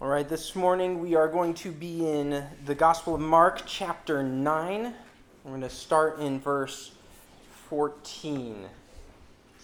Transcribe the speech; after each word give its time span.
All 0.00 0.06
right, 0.06 0.28
this 0.28 0.54
morning 0.54 1.00
we 1.00 1.16
are 1.16 1.26
going 1.26 1.54
to 1.54 1.72
be 1.72 2.08
in 2.08 2.44
the 2.66 2.74
Gospel 2.76 3.16
of 3.16 3.20
Mark, 3.20 3.62
chapter 3.66 4.22
9. 4.22 4.94
We're 5.42 5.50
going 5.50 5.60
to 5.62 5.68
start 5.68 6.20
in 6.20 6.38
verse 6.38 6.92
14. 7.68 8.64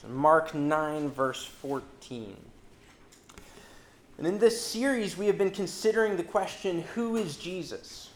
So, 0.02 0.08
Mark 0.08 0.52
9, 0.52 1.08
verse 1.10 1.44
14. 1.44 2.36
And 4.18 4.26
in 4.26 4.40
this 4.40 4.60
series, 4.60 5.16
we 5.16 5.28
have 5.28 5.38
been 5.38 5.52
considering 5.52 6.16
the 6.16 6.24
question 6.24 6.82
who 6.96 7.14
is 7.14 7.36
Jesus? 7.36 8.10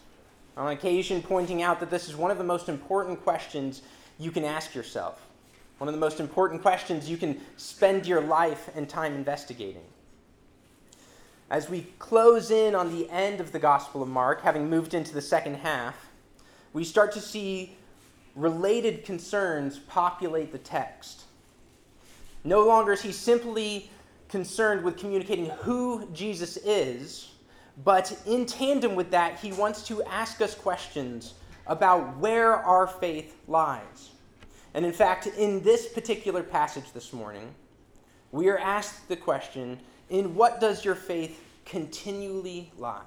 On 0.57 0.69
occasion, 0.73 1.21
pointing 1.21 1.61
out 1.61 1.79
that 1.79 1.89
this 1.89 2.09
is 2.09 2.17
one 2.17 2.31
of 2.31 2.37
the 2.37 2.43
most 2.43 2.67
important 2.67 3.23
questions 3.23 3.81
you 4.19 4.31
can 4.31 4.43
ask 4.43 4.75
yourself, 4.75 5.25
one 5.77 5.87
of 5.87 5.93
the 5.93 6.01
most 6.01 6.19
important 6.19 6.61
questions 6.61 7.09
you 7.09 7.15
can 7.15 7.39
spend 7.55 8.05
your 8.05 8.19
life 8.19 8.69
and 8.75 8.89
time 8.89 9.15
investigating 9.15 9.85
as 11.49 11.69
we 11.69 11.87
close 11.97 12.51
in 12.51 12.75
on 12.75 12.95
the 12.95 13.09
end 13.09 13.39
of 13.39 13.51
the 13.51 13.59
Gospel 13.59 14.03
of 14.03 14.09
Mark, 14.09 14.41
having 14.41 14.69
moved 14.69 14.93
into 14.93 15.13
the 15.13 15.21
second 15.21 15.55
half, 15.55 15.95
we 16.73 16.83
start 16.83 17.11
to 17.13 17.21
see 17.21 17.75
related 18.35 19.03
concerns 19.03 19.79
populate 19.79 20.51
the 20.51 20.59
text. 20.59 21.23
No 22.43 22.65
longer 22.65 22.93
is 22.93 23.01
he 23.01 23.11
simply 23.11 23.89
concerned 24.29 24.83
with 24.83 24.97
communicating 24.97 25.47
who 25.61 26.07
Jesus 26.13 26.57
is, 26.57 27.31
but 27.83 28.15
in 28.27 28.45
tandem 28.45 28.93
with 28.93 29.09
that, 29.11 29.39
he 29.39 29.51
wants 29.51 29.87
to 29.87 30.03
ask 30.03 30.41
us 30.41 30.53
questions 30.53 31.33
about 31.65 32.17
where 32.17 32.53
our 32.53 32.85
faith 32.85 33.35
lies. 33.47 34.11
And 34.75 34.85
in 34.85 34.93
fact, 34.93 35.25
in 35.25 35.63
this 35.63 35.87
particular 35.87 36.43
passage 36.43 36.91
this 36.93 37.11
morning, 37.11 37.53
we 38.31 38.49
are 38.49 38.59
asked 38.59 39.07
the 39.07 39.15
question 39.15 39.79
in 40.09 40.35
what 40.35 40.61
does 40.61 40.85
your 40.85 40.95
faith 40.95 41.43
continually 41.69 42.71
lie? 42.77 43.05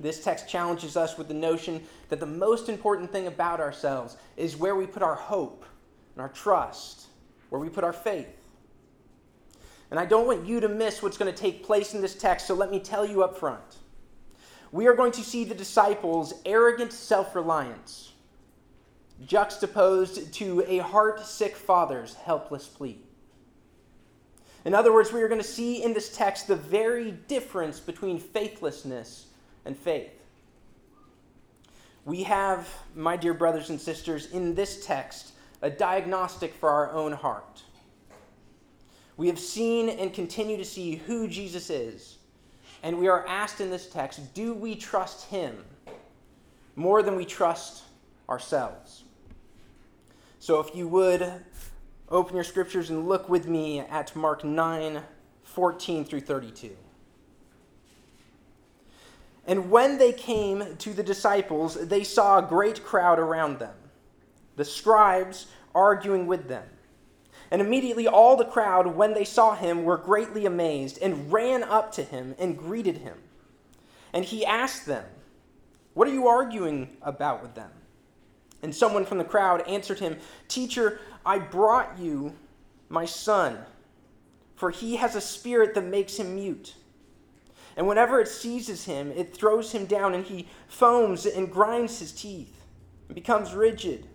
This 0.00 0.24
text 0.24 0.48
challenges 0.48 0.96
us 0.96 1.18
with 1.18 1.28
the 1.28 1.34
notion 1.34 1.82
that 2.08 2.20
the 2.20 2.26
most 2.26 2.70
important 2.70 3.12
thing 3.12 3.26
about 3.26 3.60
ourselves 3.60 4.16
is 4.36 4.56
where 4.56 4.74
we 4.74 4.86
put 4.86 5.02
our 5.02 5.14
hope 5.14 5.66
and 6.14 6.22
our 6.22 6.30
trust, 6.30 7.08
where 7.50 7.60
we 7.60 7.68
put 7.68 7.84
our 7.84 7.92
faith. 7.92 8.26
And 9.90 10.00
I 10.00 10.06
don't 10.06 10.26
want 10.26 10.46
you 10.46 10.60
to 10.60 10.68
miss 10.68 11.02
what's 11.02 11.18
going 11.18 11.32
to 11.32 11.38
take 11.38 11.62
place 11.62 11.94
in 11.94 12.00
this 12.00 12.14
text, 12.14 12.46
so 12.46 12.54
let 12.54 12.70
me 12.70 12.80
tell 12.80 13.04
you 13.04 13.22
up 13.22 13.36
front. 13.36 13.76
We 14.72 14.86
are 14.86 14.94
going 14.94 15.12
to 15.12 15.22
see 15.22 15.44
the 15.44 15.54
disciples' 15.54 16.32
arrogant 16.46 16.92
self 16.92 17.34
reliance 17.34 18.12
juxtaposed 19.26 20.32
to 20.32 20.64
a 20.66 20.78
heart 20.78 21.26
sick 21.26 21.56
father's 21.56 22.14
helpless 22.14 22.66
plea. 22.66 23.02
In 24.64 24.74
other 24.74 24.92
words, 24.92 25.12
we 25.12 25.22
are 25.22 25.28
going 25.28 25.40
to 25.40 25.46
see 25.46 25.82
in 25.82 25.94
this 25.94 26.14
text 26.14 26.46
the 26.46 26.56
very 26.56 27.12
difference 27.12 27.80
between 27.80 28.18
faithlessness 28.18 29.26
and 29.64 29.76
faith. 29.76 30.12
We 32.04 32.24
have, 32.24 32.68
my 32.94 33.16
dear 33.16 33.34
brothers 33.34 33.70
and 33.70 33.80
sisters, 33.80 34.30
in 34.32 34.54
this 34.54 34.84
text, 34.84 35.32
a 35.62 35.70
diagnostic 35.70 36.54
for 36.54 36.70
our 36.70 36.92
own 36.92 37.12
heart. 37.12 37.62
We 39.16 39.26
have 39.28 39.38
seen 39.38 39.88
and 39.90 40.12
continue 40.12 40.56
to 40.56 40.64
see 40.64 40.96
who 40.96 41.28
Jesus 41.28 41.68
is, 41.68 42.18
and 42.82 42.98
we 42.98 43.08
are 43.08 43.26
asked 43.26 43.60
in 43.60 43.70
this 43.70 43.86
text 43.86 44.32
do 44.34 44.54
we 44.54 44.74
trust 44.74 45.26
him 45.26 45.62
more 46.74 47.02
than 47.02 47.16
we 47.16 47.26
trust 47.26 47.84
ourselves? 48.28 49.04
So, 50.38 50.58
if 50.60 50.74
you 50.74 50.88
would 50.88 51.44
open 52.10 52.34
your 52.34 52.44
scriptures 52.44 52.90
and 52.90 53.08
look 53.08 53.28
with 53.28 53.46
me 53.46 53.80
at 53.80 54.14
Mark 54.16 54.44
9 54.44 55.02
14 55.44 56.04
through 56.04 56.20
32. 56.20 56.76
And 59.46 59.70
when 59.70 59.98
they 59.98 60.12
came 60.12 60.76
to 60.76 60.92
the 60.92 61.02
disciples, 61.02 61.88
they 61.88 62.04
saw 62.04 62.38
a 62.38 62.42
great 62.42 62.84
crowd 62.84 63.18
around 63.18 63.58
them, 63.58 63.74
the 64.56 64.64
scribes 64.64 65.46
arguing 65.74 66.26
with 66.26 66.48
them. 66.48 66.64
And 67.50 67.60
immediately 67.60 68.06
all 68.06 68.36
the 68.36 68.44
crowd, 68.44 68.86
when 68.86 69.12
they 69.12 69.24
saw 69.24 69.56
him, 69.56 69.82
were 69.82 69.96
greatly 69.96 70.46
amazed 70.46 70.98
and 71.02 71.32
ran 71.32 71.64
up 71.64 71.90
to 71.92 72.04
him 72.04 72.36
and 72.38 72.56
greeted 72.56 72.98
him. 72.98 73.18
And 74.12 74.24
he 74.24 74.46
asked 74.46 74.86
them, 74.86 75.04
What 75.94 76.06
are 76.06 76.12
you 76.12 76.28
arguing 76.28 76.96
about 77.02 77.42
with 77.42 77.54
them? 77.56 77.70
And 78.62 78.74
someone 78.74 79.04
from 79.06 79.18
the 79.18 79.24
crowd 79.24 79.62
answered 79.66 79.98
him, 79.98 80.18
Teacher, 80.46 81.00
I 81.24 81.38
brought 81.38 81.98
you 81.98 82.34
my 82.88 83.04
son, 83.04 83.58
for 84.56 84.70
he 84.70 84.96
has 84.96 85.14
a 85.14 85.20
spirit 85.20 85.74
that 85.74 85.84
makes 85.84 86.16
him 86.16 86.34
mute. 86.34 86.74
And 87.76 87.86
whenever 87.86 88.20
it 88.20 88.28
seizes 88.28 88.84
him, 88.84 89.12
it 89.12 89.34
throws 89.34 89.72
him 89.72 89.86
down, 89.86 90.14
and 90.14 90.24
he 90.24 90.48
foams 90.68 91.24
and 91.26 91.50
grinds 91.50 91.98
his 92.00 92.12
teeth 92.12 92.62
and 93.08 93.14
becomes 93.14 93.54
rigid. 93.54 94.06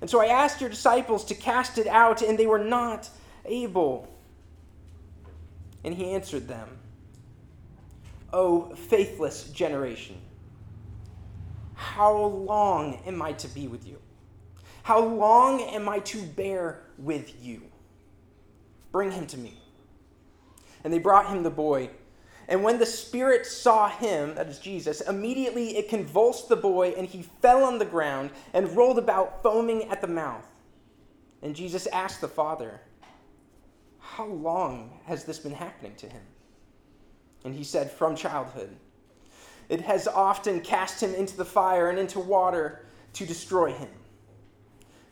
And 0.00 0.10
so 0.10 0.20
I 0.20 0.26
asked 0.26 0.60
your 0.60 0.70
disciples 0.70 1.24
to 1.26 1.34
cast 1.34 1.78
it 1.78 1.86
out, 1.86 2.22
and 2.22 2.38
they 2.38 2.46
were 2.46 2.58
not 2.58 3.08
able. 3.44 4.08
And 5.84 5.94
he 5.94 6.10
answered 6.10 6.48
them, 6.48 6.68
O 8.32 8.74
faithless 8.74 9.44
generation, 9.50 10.16
how 11.74 12.16
long 12.16 13.00
am 13.06 13.22
I 13.22 13.32
to 13.32 13.48
be 13.48 13.68
with 13.68 13.86
you? 13.86 13.98
How 14.84 15.00
long 15.02 15.62
am 15.62 15.88
I 15.88 16.00
to 16.00 16.22
bear 16.22 16.82
with 16.98 17.42
you? 17.42 17.62
Bring 18.92 19.10
him 19.10 19.26
to 19.28 19.38
me. 19.38 19.58
And 20.84 20.92
they 20.92 20.98
brought 20.98 21.30
him 21.30 21.42
the 21.42 21.48
boy. 21.48 21.88
And 22.48 22.62
when 22.62 22.78
the 22.78 22.84
Spirit 22.84 23.46
saw 23.46 23.88
him, 23.88 24.34
that 24.34 24.46
is 24.46 24.58
Jesus, 24.58 25.00
immediately 25.00 25.78
it 25.78 25.88
convulsed 25.88 26.50
the 26.50 26.56
boy, 26.56 26.90
and 26.98 27.08
he 27.08 27.22
fell 27.22 27.64
on 27.64 27.78
the 27.78 27.86
ground 27.86 28.28
and 28.52 28.76
rolled 28.76 28.98
about, 28.98 29.42
foaming 29.42 29.84
at 29.84 30.02
the 30.02 30.06
mouth. 30.06 30.46
And 31.40 31.56
Jesus 31.56 31.86
asked 31.86 32.20
the 32.20 32.28
father, 32.28 32.78
How 33.98 34.26
long 34.26 35.00
has 35.06 35.24
this 35.24 35.38
been 35.38 35.54
happening 35.54 35.94
to 35.96 36.06
him? 36.10 36.22
And 37.42 37.54
he 37.54 37.64
said, 37.64 37.90
From 37.90 38.14
childhood. 38.14 38.76
It 39.70 39.80
has 39.80 40.06
often 40.06 40.60
cast 40.60 41.02
him 41.02 41.14
into 41.14 41.38
the 41.38 41.44
fire 41.46 41.88
and 41.88 41.98
into 41.98 42.20
water 42.20 42.84
to 43.14 43.24
destroy 43.24 43.72
him. 43.72 43.88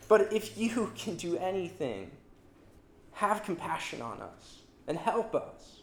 But 0.07 0.33
if 0.33 0.57
you 0.57 0.91
can 0.97 1.15
do 1.15 1.37
anything, 1.37 2.11
have 3.13 3.43
compassion 3.43 4.01
on 4.01 4.21
us 4.21 4.59
and 4.87 4.97
help 4.97 5.35
us. 5.35 5.81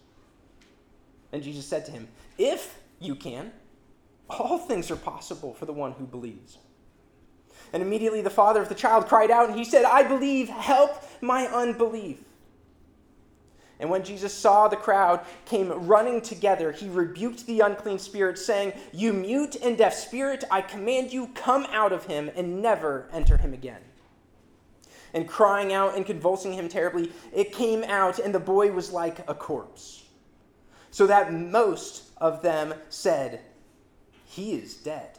And 1.32 1.42
Jesus 1.42 1.66
said 1.66 1.86
to 1.86 1.92
him, 1.92 2.08
If 2.38 2.78
you 2.98 3.14
can, 3.14 3.53
all 4.28 4.59
things 4.59 4.91
are 4.91 4.97
possible 4.97 5.54
for 5.54 5.66
the 5.66 5.72
one 5.72 5.92
who 5.92 6.04
believes. 6.04 6.59
And 7.72 7.82
immediately 7.82 8.20
the 8.20 8.30
father 8.30 8.60
of 8.60 8.69
the 8.69 8.75
child 8.75 9.06
cried 9.06 9.30
out 9.30 9.48
and 9.48 9.56
he 9.56 9.64
said, 9.64 9.84
I 9.84 10.03
believe, 10.03 10.48
help 10.48 11.04
my 11.20 11.47
unbelief. 11.47 12.19
And 13.78 13.88
when 13.88 14.04
Jesus 14.04 14.34
saw 14.34 14.69
the 14.69 14.76
crowd 14.76 15.25
came 15.47 15.70
running 15.86 16.20
together, 16.20 16.70
he 16.70 16.88
rebuked 16.88 17.47
the 17.47 17.60
unclean 17.60 17.98
spirit, 17.98 18.38
saying, 18.38 18.75
You 18.92 19.12
mute 19.14 19.56
and 19.56 19.78
deaf 19.78 19.94
spirit, 19.94 20.44
I 20.50 20.60
command 20.60 21.12
you, 21.12 21.28
come 21.28 21.64
out 21.70 21.92
of 21.92 22.04
him 22.04 22.30
and 22.36 22.60
never 22.60 23.09
enter 23.12 23.38
him 23.38 23.54
again 23.54 23.80
and 25.12 25.28
crying 25.28 25.72
out 25.72 25.97
and 25.97 26.06
convulsing 26.06 26.53
him 26.53 26.69
terribly, 26.69 27.12
it 27.32 27.53
came 27.53 27.84
out, 27.84 28.19
and 28.19 28.34
the 28.34 28.41
boy 28.41 28.72
was 28.72 28.93
like 28.93 29.19
a 29.28 29.34
corpse. 29.34 30.04
So 30.91 31.06
that 31.06 31.32
most 31.32 32.04
of 32.19 32.43
them 32.43 32.75
said, 32.88 33.41
He 34.25 34.54
is 34.54 34.75
dead. 34.75 35.19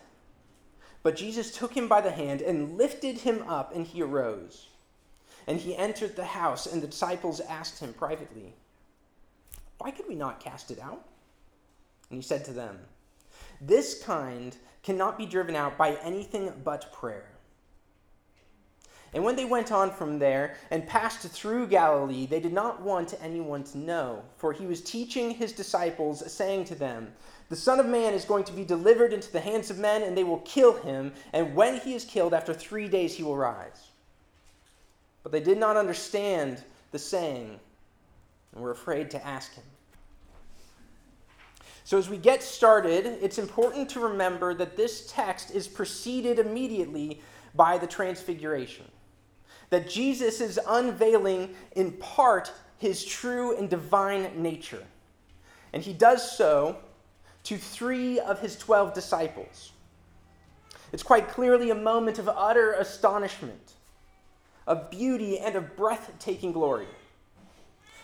But 1.03 1.15
Jesus 1.15 1.55
took 1.57 1.75
him 1.75 1.87
by 1.87 2.01
the 2.01 2.11
hand 2.11 2.41
and 2.41 2.77
lifted 2.77 3.19
him 3.19 3.43
up, 3.47 3.75
and 3.75 3.85
he 3.85 4.01
arose. 4.01 4.67
And 5.47 5.59
he 5.59 5.75
entered 5.75 6.15
the 6.15 6.25
house, 6.25 6.67
and 6.67 6.81
the 6.81 6.87
disciples 6.87 7.39
asked 7.39 7.79
him 7.79 7.93
privately, 7.93 8.53
Why 9.79 9.91
could 9.91 10.07
we 10.07 10.15
not 10.15 10.39
cast 10.39 10.69
it 10.69 10.79
out? 10.79 11.03
And 12.09 12.17
he 12.17 12.21
said 12.21 12.45
to 12.45 12.53
them, 12.53 12.77
This 13.59 14.03
kind 14.03 14.55
cannot 14.83 15.17
be 15.17 15.25
driven 15.25 15.55
out 15.55 15.77
by 15.77 15.95
anything 16.03 16.51
but 16.63 16.93
prayer. 16.93 17.30
And 19.13 19.23
when 19.25 19.35
they 19.35 19.45
went 19.45 19.73
on 19.73 19.91
from 19.91 20.19
there 20.19 20.55
and 20.69 20.87
passed 20.87 21.27
through 21.27 21.67
Galilee, 21.67 22.25
they 22.25 22.39
did 22.39 22.53
not 22.53 22.81
want 22.81 23.13
anyone 23.21 23.63
to 23.65 23.77
know, 23.77 24.23
for 24.37 24.53
he 24.53 24.65
was 24.65 24.81
teaching 24.81 25.31
his 25.31 25.51
disciples, 25.51 26.31
saying 26.31 26.65
to 26.65 26.75
them, 26.75 27.11
The 27.49 27.57
Son 27.57 27.81
of 27.81 27.87
Man 27.87 28.13
is 28.13 28.23
going 28.23 28.45
to 28.45 28.53
be 28.53 28.63
delivered 28.63 29.11
into 29.11 29.31
the 29.31 29.41
hands 29.41 29.69
of 29.69 29.77
men, 29.77 30.03
and 30.03 30.17
they 30.17 30.23
will 30.23 30.39
kill 30.39 30.81
him, 30.81 31.11
and 31.33 31.53
when 31.53 31.77
he 31.81 31.93
is 31.93 32.05
killed, 32.05 32.33
after 32.33 32.53
three 32.53 32.87
days 32.87 33.13
he 33.13 33.23
will 33.23 33.35
rise. 33.35 33.89
But 35.23 35.33
they 35.33 35.41
did 35.41 35.57
not 35.57 35.75
understand 35.75 36.63
the 36.91 36.99
saying, 36.99 37.59
and 38.53 38.63
were 38.63 38.71
afraid 38.71 39.11
to 39.11 39.25
ask 39.25 39.53
him. 39.53 39.63
So, 41.83 41.97
as 41.97 42.09
we 42.09 42.15
get 42.15 42.41
started, 42.41 43.05
it's 43.21 43.39
important 43.39 43.89
to 43.89 43.99
remember 43.99 44.53
that 44.53 44.77
this 44.77 45.11
text 45.11 45.51
is 45.51 45.67
preceded 45.67 46.39
immediately 46.39 47.21
by 47.53 47.77
the 47.77 47.87
Transfiguration 47.87 48.85
that 49.71 49.89
Jesus 49.89 50.39
is 50.41 50.59
unveiling 50.67 51.55
in 51.75 51.93
part 51.93 52.51
his 52.77 53.03
true 53.03 53.57
and 53.57 53.69
divine 53.69 54.29
nature. 54.41 54.83
And 55.73 55.81
he 55.81 55.93
does 55.93 56.37
so 56.37 56.77
to 57.45 57.57
three 57.57 58.19
of 58.19 58.39
his 58.39 58.57
12 58.57 58.93
disciples. 58.93 59.71
It's 60.91 61.03
quite 61.03 61.29
clearly 61.29 61.71
a 61.71 61.75
moment 61.75 62.19
of 62.19 62.27
utter 62.27 62.73
astonishment, 62.73 63.73
of 64.67 64.91
beauty, 64.91 65.39
and 65.39 65.55
of 65.55 65.75
breathtaking 65.75 66.51
glory. 66.51 66.87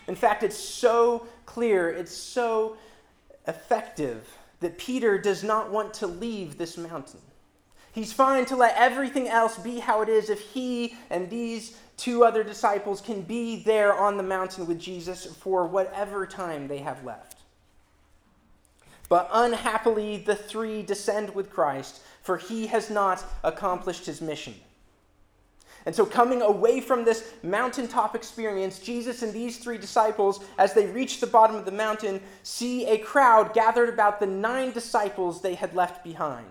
In 0.08 0.14
fact, 0.14 0.42
it's 0.42 0.56
so 0.56 1.26
clear, 1.44 1.90
it's 1.90 2.16
so 2.16 2.78
effective 3.46 4.26
that 4.60 4.78
Peter 4.78 5.18
does 5.18 5.44
not 5.44 5.70
want 5.70 5.92
to 5.94 6.06
leave 6.06 6.56
this 6.56 6.78
mountain. 6.78 7.20
He's 7.98 8.12
fine 8.12 8.44
to 8.44 8.54
let 8.54 8.76
everything 8.76 9.26
else 9.26 9.58
be 9.58 9.80
how 9.80 10.02
it 10.02 10.08
is 10.08 10.30
if 10.30 10.38
he 10.38 10.94
and 11.10 11.28
these 11.28 11.76
two 11.96 12.22
other 12.22 12.44
disciples 12.44 13.00
can 13.00 13.22
be 13.22 13.64
there 13.64 13.92
on 13.92 14.16
the 14.16 14.22
mountain 14.22 14.68
with 14.68 14.78
Jesus 14.78 15.26
for 15.26 15.66
whatever 15.66 16.24
time 16.24 16.68
they 16.68 16.78
have 16.78 17.04
left. 17.04 17.38
But 19.08 19.28
unhappily, 19.32 20.18
the 20.18 20.36
three 20.36 20.80
descend 20.80 21.34
with 21.34 21.50
Christ, 21.50 22.00
for 22.22 22.36
he 22.36 22.68
has 22.68 22.88
not 22.88 23.24
accomplished 23.42 24.06
his 24.06 24.20
mission. 24.20 24.54
And 25.84 25.92
so, 25.92 26.06
coming 26.06 26.40
away 26.40 26.80
from 26.80 27.04
this 27.04 27.32
mountaintop 27.42 28.14
experience, 28.14 28.78
Jesus 28.78 29.22
and 29.22 29.32
these 29.32 29.58
three 29.58 29.78
disciples, 29.78 30.44
as 30.56 30.72
they 30.72 30.86
reach 30.86 31.18
the 31.18 31.26
bottom 31.26 31.56
of 31.56 31.64
the 31.64 31.72
mountain, 31.72 32.20
see 32.44 32.86
a 32.86 32.98
crowd 32.98 33.54
gathered 33.54 33.88
about 33.88 34.20
the 34.20 34.26
nine 34.26 34.70
disciples 34.70 35.42
they 35.42 35.56
had 35.56 35.74
left 35.74 36.04
behind. 36.04 36.46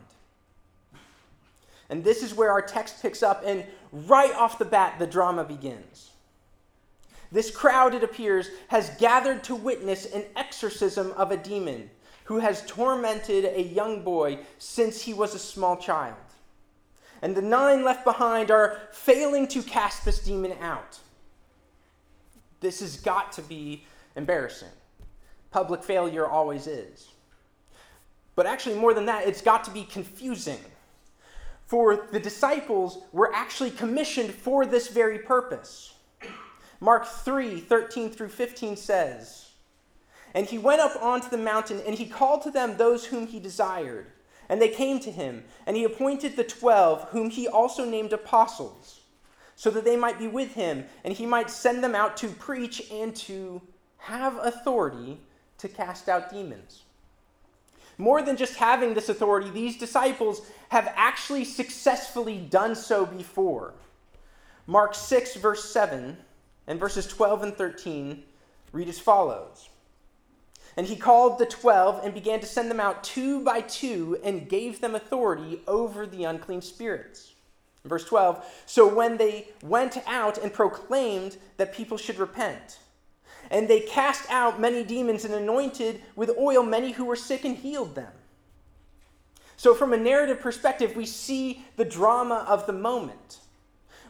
And 1.89 2.03
this 2.03 2.21
is 2.21 2.33
where 2.33 2.51
our 2.51 2.61
text 2.61 3.01
picks 3.01 3.23
up, 3.23 3.43
and 3.45 3.65
right 3.91 4.33
off 4.33 4.59
the 4.59 4.65
bat, 4.65 4.99
the 4.99 5.07
drama 5.07 5.43
begins. 5.43 6.11
This 7.31 7.51
crowd, 7.51 7.93
it 7.93 8.03
appears, 8.03 8.49
has 8.69 8.89
gathered 8.99 9.43
to 9.45 9.55
witness 9.55 10.05
an 10.13 10.25
exorcism 10.35 11.11
of 11.13 11.31
a 11.31 11.37
demon 11.37 11.89
who 12.25 12.39
has 12.39 12.65
tormented 12.65 13.45
a 13.45 13.61
young 13.61 14.03
boy 14.03 14.39
since 14.57 15.01
he 15.01 15.13
was 15.13 15.33
a 15.33 15.39
small 15.39 15.77
child. 15.77 16.15
And 17.21 17.35
the 17.35 17.41
nine 17.41 17.83
left 17.83 18.03
behind 18.03 18.51
are 18.51 18.79
failing 18.91 19.47
to 19.47 19.63
cast 19.63 20.05
this 20.05 20.19
demon 20.19 20.53
out. 20.61 20.99
This 22.59 22.81
has 22.81 22.97
got 22.97 23.31
to 23.33 23.41
be 23.41 23.85
embarrassing. 24.15 24.69
Public 25.51 25.83
failure 25.83 26.27
always 26.27 26.67
is. 26.67 27.07
But 28.35 28.45
actually, 28.45 28.75
more 28.75 28.93
than 28.93 29.05
that, 29.05 29.27
it's 29.27 29.41
got 29.41 29.63
to 29.63 29.71
be 29.71 29.83
confusing. 29.83 30.59
For 31.67 32.07
the 32.11 32.19
disciples 32.19 33.03
were 33.11 33.33
actually 33.33 33.71
commissioned 33.71 34.33
for 34.33 34.65
this 34.65 34.87
very 34.87 35.19
purpose. 35.19 35.93
Mark 36.79 37.05
3 37.05 37.59
13 37.59 38.09
through 38.09 38.29
15 38.29 38.75
says, 38.75 39.47
and 40.33 40.45
he 40.45 40.57
went 40.57 40.81
up 40.81 41.01
onto 41.01 41.29
the 41.29 41.37
mountain, 41.37 41.81
and 41.85 41.95
he 41.95 42.05
called 42.05 42.43
to 42.43 42.51
them 42.51 42.77
those 42.77 43.05
whom 43.05 43.27
he 43.27 43.39
desired. 43.39 44.07
And 44.49 44.61
they 44.61 44.69
came 44.69 44.99
to 44.99 45.11
him, 45.11 45.43
and 45.65 45.75
he 45.75 45.83
appointed 45.83 46.35
the 46.35 46.43
twelve, 46.43 47.09
whom 47.09 47.29
he 47.29 47.47
also 47.47 47.83
named 47.85 48.13
apostles, 48.13 49.01
so 49.55 49.69
that 49.71 49.83
they 49.83 49.97
might 49.97 50.19
be 50.19 50.27
with 50.27 50.53
him, 50.53 50.85
and 51.03 51.13
he 51.13 51.25
might 51.25 51.49
send 51.49 51.83
them 51.83 51.95
out 51.95 52.17
to 52.17 52.29
preach 52.29 52.89
and 52.91 53.15
to 53.15 53.61
have 53.97 54.37
authority 54.37 55.19
to 55.57 55.67
cast 55.67 56.07
out 56.07 56.29
demons. 56.29 56.83
More 57.97 58.21
than 58.21 58.37
just 58.37 58.55
having 58.55 58.93
this 58.93 59.09
authority, 59.09 59.49
these 59.49 59.77
disciples 59.77 60.41
have 60.69 60.93
actually 60.95 61.45
successfully 61.45 62.37
done 62.37 62.75
so 62.75 63.05
before. 63.05 63.73
Mark 64.67 64.93
6, 64.93 65.35
verse 65.35 65.63
7, 65.65 66.17
and 66.67 66.79
verses 66.79 67.07
12 67.07 67.43
and 67.43 67.55
13 67.55 68.23
read 68.71 68.89
as 68.89 68.99
follows. 68.99 69.69
And 70.75 70.85
he 70.85 70.95
called 70.95 71.39
the 71.39 71.45
twelve 71.47 72.03
and 72.03 72.13
began 72.13 72.39
to 72.39 72.45
send 72.45 72.69
them 72.69 72.79
out 72.79 73.03
two 73.03 73.43
by 73.43 73.61
two 73.61 74.19
and 74.23 74.47
gave 74.47 74.79
them 74.79 74.93
authority 74.93 75.61
over 75.67 76.05
the 76.05 76.25
unclean 76.25 76.61
spirits. 76.61 77.33
Verse 77.83 78.05
12 78.05 78.45
So 78.67 78.93
when 78.93 79.17
they 79.17 79.47
went 79.63 79.97
out 80.05 80.37
and 80.37 80.53
proclaimed 80.53 81.37
that 81.57 81.73
people 81.73 81.97
should 81.97 82.19
repent, 82.19 82.77
and 83.49 83.67
they 83.67 83.79
cast 83.81 84.29
out 84.29 84.59
many 84.59 84.83
demons 84.83 85.25
and 85.25 85.33
anointed 85.33 86.01
with 86.15 86.37
oil 86.37 86.63
many 86.63 86.91
who 86.91 87.05
were 87.05 87.15
sick 87.15 87.45
and 87.45 87.57
healed 87.57 87.95
them. 87.95 88.11
So, 89.55 89.73
from 89.73 89.93
a 89.93 89.97
narrative 89.97 90.39
perspective, 90.39 90.95
we 90.95 91.05
see 91.05 91.65
the 91.77 91.85
drama 91.85 92.45
of 92.47 92.67
the 92.67 92.73
moment 92.73 93.39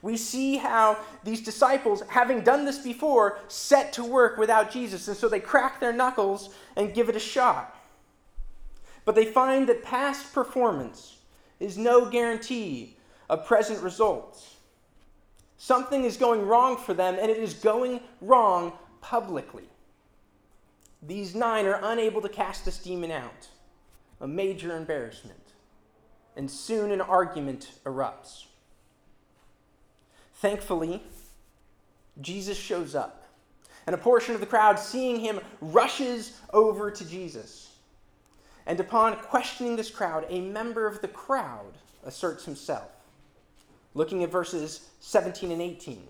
we 0.02 0.18
see 0.18 0.58
how 0.58 0.98
these 1.24 1.42
disciples, 1.42 2.04
having 2.08 2.42
done 2.42 2.66
this 2.66 2.80
before, 2.80 3.40
set 3.48 3.94
to 3.94 4.04
work 4.04 4.38
without 4.38 4.72
Jesus. 4.72 5.08
And 5.08 5.18
so 5.18 5.28
they 5.28 5.40
crack 5.40 5.80
their 5.80 5.94
knuckles 5.94 6.50
and 6.76 6.94
give 6.94 7.10
it 7.10 7.16
a 7.16 7.20
shot. 7.20 7.76
But 9.06 9.16
they 9.16 9.26
find 9.26 9.68
that 9.70 9.84
past 9.84 10.34
performance 10.34 11.18
is 11.60 11.78
no 11.78 12.10
guarantee 12.10 12.98
of 13.30 13.46
present 13.46 13.82
results. 13.82 14.56
Something 15.58 16.04
is 16.04 16.18
going 16.18 16.46
wrong 16.46 16.78
for 16.78 16.94
them, 16.94 17.18
and 17.20 17.32
it 17.32 17.38
is 17.38 17.56
going 17.56 18.00
wrong 18.22 18.74
publicly. 19.10 19.64
These 21.02 21.34
nine 21.34 21.66
are 21.66 21.80
unable 21.82 22.22
to 22.22 22.28
cast 22.28 22.66
this 22.66 22.78
demon 22.78 23.10
out. 23.10 23.48
A 24.20 24.28
major 24.28 24.76
embarrassment. 24.76 25.54
And 26.36 26.52
soon 26.52 26.92
an 26.92 27.00
argument 27.00 27.72
erupts. 27.86 28.46
Thankfully, 30.36 31.02
Jesus 32.20 32.58
shows 32.58 32.96
up. 32.96 33.24
And 33.86 33.94
a 33.94 33.98
portion 33.98 34.36
of 34.36 34.42
the 34.42 34.46
crowd, 34.46 34.78
seeing 34.78 35.22
him, 35.22 35.40
rushes 35.62 36.42
over 36.52 36.92
to 36.92 37.08
Jesus. 37.08 37.72
And 38.66 38.78
upon 38.82 39.16
questioning 39.16 39.78
this 39.78 39.90
crowd, 39.90 40.26
a 40.30 40.42
member 40.42 40.86
of 40.86 41.00
the 41.00 41.08
crowd 41.08 41.78
asserts 42.04 42.44
himself. 42.44 42.92
Looking 43.94 44.24
at 44.26 44.32
verses 44.32 44.90
17 45.00 45.52
and 45.52 45.62
18, 45.62 46.04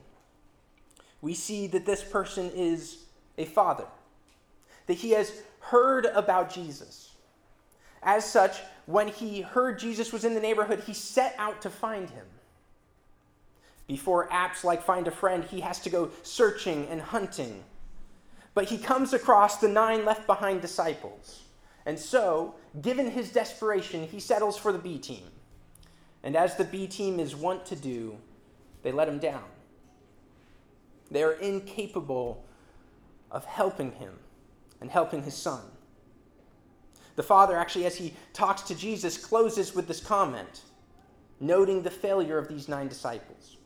we 1.27 1.33
see 1.33 1.67
that 1.67 1.85
this 1.85 2.05
person 2.05 2.49
is 2.55 2.99
a 3.37 3.43
father, 3.43 3.83
that 4.85 4.93
he 4.93 5.11
has 5.11 5.29
heard 5.59 6.05
about 6.05 6.53
Jesus. 6.53 7.15
As 8.01 8.23
such, 8.23 8.55
when 8.85 9.09
he 9.09 9.41
heard 9.41 9.77
Jesus 9.77 10.13
was 10.13 10.23
in 10.23 10.35
the 10.35 10.39
neighborhood, 10.39 10.83
he 10.87 10.93
set 10.93 11.35
out 11.37 11.61
to 11.63 11.69
find 11.69 12.09
him. 12.09 12.25
Before 13.87 14.29
apps 14.29 14.63
like 14.63 14.81
Find 14.81 15.05
a 15.05 15.11
Friend, 15.11 15.43
he 15.43 15.59
has 15.59 15.81
to 15.81 15.89
go 15.89 16.11
searching 16.23 16.87
and 16.87 17.01
hunting. 17.01 17.61
But 18.53 18.69
he 18.69 18.77
comes 18.77 19.11
across 19.11 19.57
the 19.57 19.67
nine 19.67 20.05
left 20.05 20.27
behind 20.27 20.61
disciples. 20.61 21.43
And 21.85 21.99
so, 21.99 22.55
given 22.81 23.11
his 23.11 23.33
desperation, 23.33 24.07
he 24.07 24.21
settles 24.21 24.55
for 24.55 24.71
the 24.71 24.79
B 24.79 24.97
team. 24.97 25.27
And 26.23 26.37
as 26.37 26.55
the 26.55 26.63
B 26.63 26.87
team 26.87 27.19
is 27.19 27.35
wont 27.35 27.65
to 27.65 27.75
do, 27.75 28.15
they 28.81 28.93
let 28.93 29.09
him 29.09 29.19
down. 29.19 29.43
They 31.11 31.23
are 31.23 31.33
incapable 31.33 32.43
of 33.31 33.45
helping 33.45 33.91
him 33.93 34.13
and 34.81 34.89
helping 34.89 35.23
his 35.23 35.35
son. 35.35 35.61
The 37.15 37.23
father, 37.23 37.57
actually, 37.57 37.85
as 37.85 37.95
he 37.95 38.13
talks 38.33 38.61
to 38.63 38.75
Jesus, 38.75 39.17
closes 39.17 39.73
with 39.73 39.87
this 39.87 39.99
comment, 39.99 40.61
noting 41.39 41.81
the 41.81 41.89
failure 41.89 42.37
of 42.37 42.47
these 42.47 42.67
nine 42.67 42.87
disciples. 42.87 43.57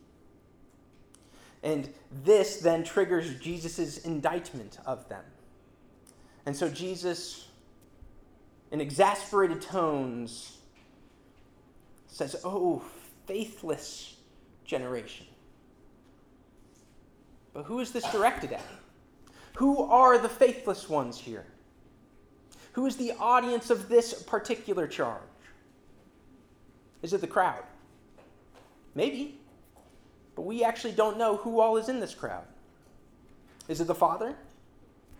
And 1.63 1.89
this 2.23 2.57
then 2.57 2.83
triggers 2.83 3.35
Jesus' 3.39 3.99
indictment 3.99 4.79
of 4.85 5.07
them. 5.09 5.23
And 6.45 6.55
so 6.55 6.69
Jesus, 6.69 7.47
in 8.71 8.81
exasperated 8.81 9.61
tones, 9.61 10.57
says, 12.07 12.35
Oh, 12.43 12.81
faithless 13.27 14.15
generation. 14.65 15.27
But 17.53 17.65
who 17.65 17.79
is 17.79 17.91
this 17.91 18.09
directed 18.11 18.53
at? 18.53 18.65
Who 19.55 19.83
are 19.83 20.17
the 20.17 20.29
faithless 20.29 20.89
ones 20.89 21.19
here? 21.19 21.45
Who 22.73 22.85
is 22.85 22.95
the 22.95 23.11
audience 23.19 23.69
of 23.69 23.89
this 23.89 24.23
particular 24.23 24.87
charge? 24.87 25.21
Is 27.01 27.13
it 27.13 27.21
the 27.21 27.27
crowd? 27.27 27.63
Maybe. 28.95 29.39
But 30.35 30.43
we 30.43 30.63
actually 30.63 30.93
don't 30.93 31.17
know 31.17 31.37
who 31.37 31.59
all 31.59 31.77
is 31.77 31.89
in 31.89 31.99
this 31.99 32.13
crowd. 32.13 32.45
Is 33.67 33.81
it 33.81 33.87
the 33.87 33.95
Father? 33.95 34.35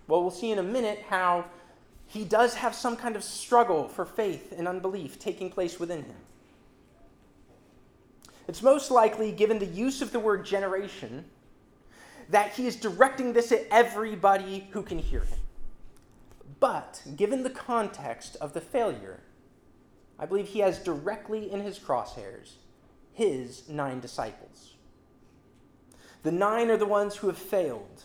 Well, 0.07 0.21
we'll 0.21 0.31
see 0.31 0.51
in 0.51 0.59
a 0.59 0.63
minute 0.63 1.03
how 1.09 1.45
he 2.07 2.23
does 2.23 2.53
have 2.55 2.75
some 2.75 2.95
kind 2.95 3.15
of 3.15 3.23
struggle 3.23 3.87
for 3.87 4.05
faith 4.05 4.53
and 4.57 4.67
unbelief 4.67 5.19
taking 5.19 5.49
place 5.49 5.79
within 5.79 6.03
him. 6.03 6.15
It's 8.47 8.61
most 8.61 8.91
likely, 8.91 9.31
given 9.31 9.59
the 9.59 9.65
use 9.65 10.01
of 10.01 10.11
the 10.11 10.19
word 10.19 10.45
generation, 10.45 11.25
that 12.31 12.53
he 12.53 12.65
is 12.65 12.75
directing 12.75 13.33
this 13.33 13.51
at 13.51 13.67
everybody 13.69 14.67
who 14.71 14.81
can 14.81 14.97
hear 14.97 15.21
him. 15.21 15.39
But, 16.59 17.01
given 17.15 17.43
the 17.43 17.49
context 17.49 18.35
of 18.41 18.53
the 18.53 18.61
failure, 18.61 19.21
I 20.17 20.25
believe 20.25 20.47
he 20.47 20.59
has 20.59 20.79
directly 20.79 21.51
in 21.51 21.61
his 21.61 21.79
crosshairs 21.79 22.53
his 23.13 23.67
nine 23.67 23.99
disciples. 23.99 24.75
The 26.23 26.31
nine 26.31 26.69
are 26.69 26.77
the 26.77 26.85
ones 26.85 27.15
who 27.15 27.27
have 27.27 27.37
failed. 27.37 28.03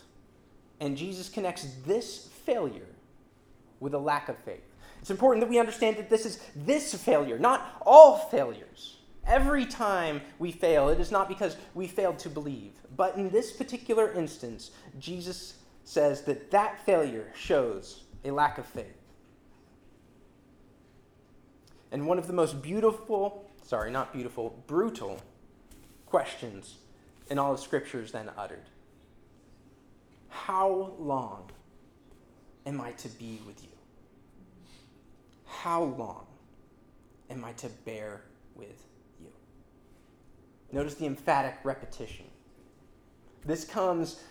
And 0.79 0.97
Jesus 0.97 1.29
connects 1.29 1.67
this 1.85 2.29
failure 2.45 2.87
with 3.79 3.93
a 3.93 3.99
lack 3.99 4.29
of 4.29 4.37
faith. 4.39 4.63
It's 5.01 5.11
important 5.11 5.41
that 5.41 5.49
we 5.49 5.59
understand 5.59 5.97
that 5.97 6.09
this 6.09 6.25
is 6.25 6.39
this 6.55 6.93
failure, 6.93 7.39
not 7.39 7.81
all 7.85 8.17
failures. 8.17 8.96
Every 9.27 9.65
time 9.65 10.21
we 10.39 10.51
fail, 10.51 10.87
it 10.87 10.99
is 10.99 11.11
not 11.11 11.27
because 11.27 11.57
we 11.73 11.87
failed 11.87 12.17
to 12.19 12.29
believe. 12.29 12.71
But 12.95 13.17
in 13.17 13.29
this 13.29 13.51
particular 13.51 14.11
instance, 14.13 14.71
Jesus 14.97 15.55
says 15.83 16.21
that 16.23 16.49
that 16.51 16.85
failure 16.85 17.27
shows 17.35 18.03
a 18.23 18.31
lack 18.31 18.57
of 18.57 18.65
faith. 18.65 18.85
And 21.91 22.07
one 22.07 22.17
of 22.17 22.27
the 22.27 22.33
most 22.33 22.61
beautiful, 22.61 23.49
sorry, 23.63 23.91
not 23.91 24.13
beautiful, 24.13 24.61
brutal 24.67 25.21
questions 26.05 26.77
in 27.29 27.37
all 27.37 27.53
of 27.53 27.59
Scripture 27.59 28.01
is 28.01 28.11
then 28.11 28.29
uttered 28.37 28.65
How 30.29 30.93
long 30.99 31.49
am 32.65 32.81
I 32.81 32.91
to 32.91 33.09
be 33.09 33.41
with 33.45 33.61
you? 33.63 33.69
How 35.45 35.83
long 35.83 36.25
am 37.29 37.43
I 37.43 37.53
to 37.53 37.69
bear 37.85 38.21
with? 38.55 38.83
Notice 40.77 40.93
the 40.93 41.07
emphatic 41.07 41.55
repetition. 41.63 42.27
This 43.43 43.65
comes 43.65 44.21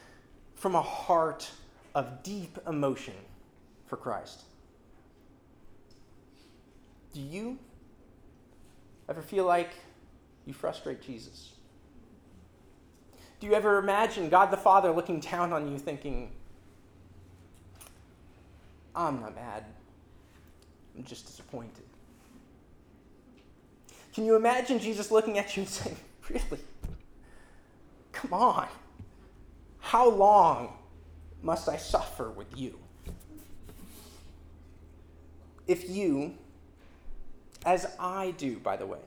from 0.55 0.76
a 0.76 0.81
heart 0.81 1.50
of 1.93 2.23
deep 2.23 2.57
emotion 2.69 3.15
for 3.88 3.97
Christ. 3.97 4.43
Do 7.12 7.21
you 7.21 7.59
ever 9.09 9.23
feel 9.23 9.45
like 9.45 9.71
you 10.47 10.53
frustrate 10.53 11.03
Jesus? 11.03 11.55
Do 13.41 13.49
you 13.49 13.55
ever 13.55 13.79
imagine 13.79 14.29
God 14.29 14.53
the 14.53 14.57
Father 14.57 14.93
looking 14.93 15.19
down 15.19 15.53
on 15.53 15.69
you 15.69 15.81
thinking, 15.81 16.31
I'm 18.95 19.21
not 19.21 19.35
mad, 19.35 19.65
I'm 20.97 21.03
just 21.03 21.26
disappointed? 21.26 21.83
Can 24.15 24.25
you 24.25 24.37
imagine 24.37 24.79
Jesus 24.79 25.11
looking 25.11 25.38
at 25.38 25.57
you 25.57 25.62
and 25.65 25.69
saying, 25.69 25.97
Really? 26.28 26.61
Come 28.12 28.33
on. 28.33 28.68
How 29.78 30.11
long 30.11 30.73
must 31.42 31.68
I 31.68 31.76
suffer 31.76 32.30
with 32.30 32.59
you? 32.59 32.78
If 35.66 35.88
you 35.88 36.35
as 37.66 37.87
I 37.99 38.30
do, 38.38 38.59
by 38.61 38.76
the 38.76 38.87
way. 38.87 39.00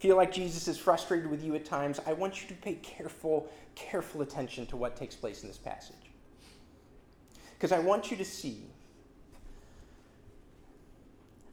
Feel 0.00 0.16
like 0.16 0.32
Jesus 0.32 0.68
is 0.68 0.76
frustrated 0.76 1.30
with 1.30 1.42
you 1.42 1.54
at 1.54 1.64
times, 1.64 2.00
I 2.06 2.12
want 2.12 2.42
you 2.42 2.48
to 2.48 2.54
pay 2.54 2.74
careful, 2.74 3.50
careful 3.74 4.22
attention 4.22 4.66
to 4.66 4.76
what 4.76 4.96
takes 4.96 5.14
place 5.14 5.42
in 5.42 5.48
this 5.48 5.58
passage. 5.58 5.94
Because 7.56 7.72
I 7.72 7.78
want 7.78 8.10
you 8.10 8.16
to 8.16 8.24
see 8.24 8.62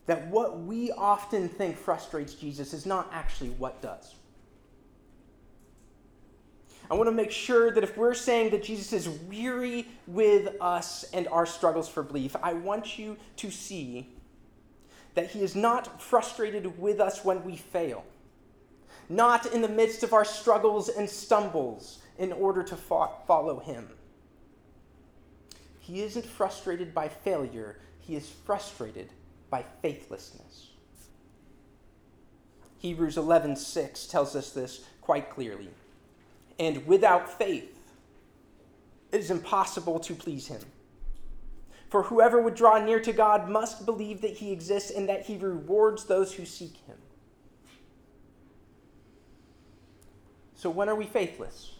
that 0.07 0.27
what 0.27 0.59
we 0.61 0.91
often 0.91 1.49
think 1.49 1.77
frustrates 1.77 2.33
Jesus 2.33 2.73
is 2.73 2.85
not 2.85 3.09
actually 3.11 3.49
what 3.51 3.81
does. 3.81 4.15
I 6.89 6.93
want 6.93 7.07
to 7.07 7.15
make 7.15 7.31
sure 7.31 7.71
that 7.71 7.83
if 7.83 7.97
we're 7.97 8.13
saying 8.13 8.51
that 8.51 8.63
Jesus 8.63 8.93
is 8.93 9.09
weary 9.09 9.87
with 10.07 10.55
us 10.61 11.03
and 11.13 11.27
our 11.29 11.45
struggles 11.45 11.89
for 11.89 12.03
belief, 12.03 12.35
I 12.43 12.53
want 12.53 12.99
you 12.99 13.17
to 13.37 13.49
see 13.49 14.09
that 15.15 15.31
He 15.31 15.41
is 15.41 15.55
not 15.55 16.01
frustrated 16.01 16.79
with 16.79 16.99
us 16.99 17.25
when 17.25 17.43
we 17.43 17.55
fail, 17.55 18.05
not 19.09 19.47
in 19.47 19.61
the 19.61 19.69
midst 19.69 20.03
of 20.03 20.13
our 20.13 20.25
struggles 20.25 20.89
and 20.89 21.09
stumbles 21.09 21.99
in 22.19 22.31
order 22.31 22.61
to 22.63 22.75
fo- 22.75 23.11
follow 23.25 23.59
Him. 23.59 23.89
He 25.79 26.01
isn't 26.01 26.25
frustrated 26.25 26.93
by 26.93 27.07
failure, 27.07 27.79
He 28.01 28.15
is 28.15 28.29
frustrated 28.29 29.09
by 29.49 29.63
faithlessness. 29.81 30.69
Hebrews 32.77 33.17
11:6 33.17 34.07
tells 34.07 34.35
us 34.35 34.51
this 34.51 34.85
quite 35.01 35.31
clearly. 35.31 35.69
And 36.59 36.85
without 36.87 37.37
faith, 37.37 37.77
it 39.11 39.19
is 39.19 39.31
impossible 39.31 39.99
to 39.99 40.13
please 40.13 40.47
him. 40.47 40.61
For 41.89 42.03
whoever 42.03 42.41
would 42.41 42.55
draw 42.55 42.83
near 42.83 42.99
to 42.99 43.13
God 43.13 43.49
must 43.49 43.85
believe 43.85 44.21
that 44.21 44.31
he 44.31 44.51
exists 44.51 44.91
and 44.91 45.07
that 45.07 45.25
he 45.25 45.37
rewards 45.37 46.05
those 46.05 46.33
who 46.33 46.45
seek 46.45 46.75
him. 46.87 46.97
So, 50.55 50.69
when 50.69 50.89
are 50.89 50.95
we 50.95 51.05
faithless? 51.05 51.73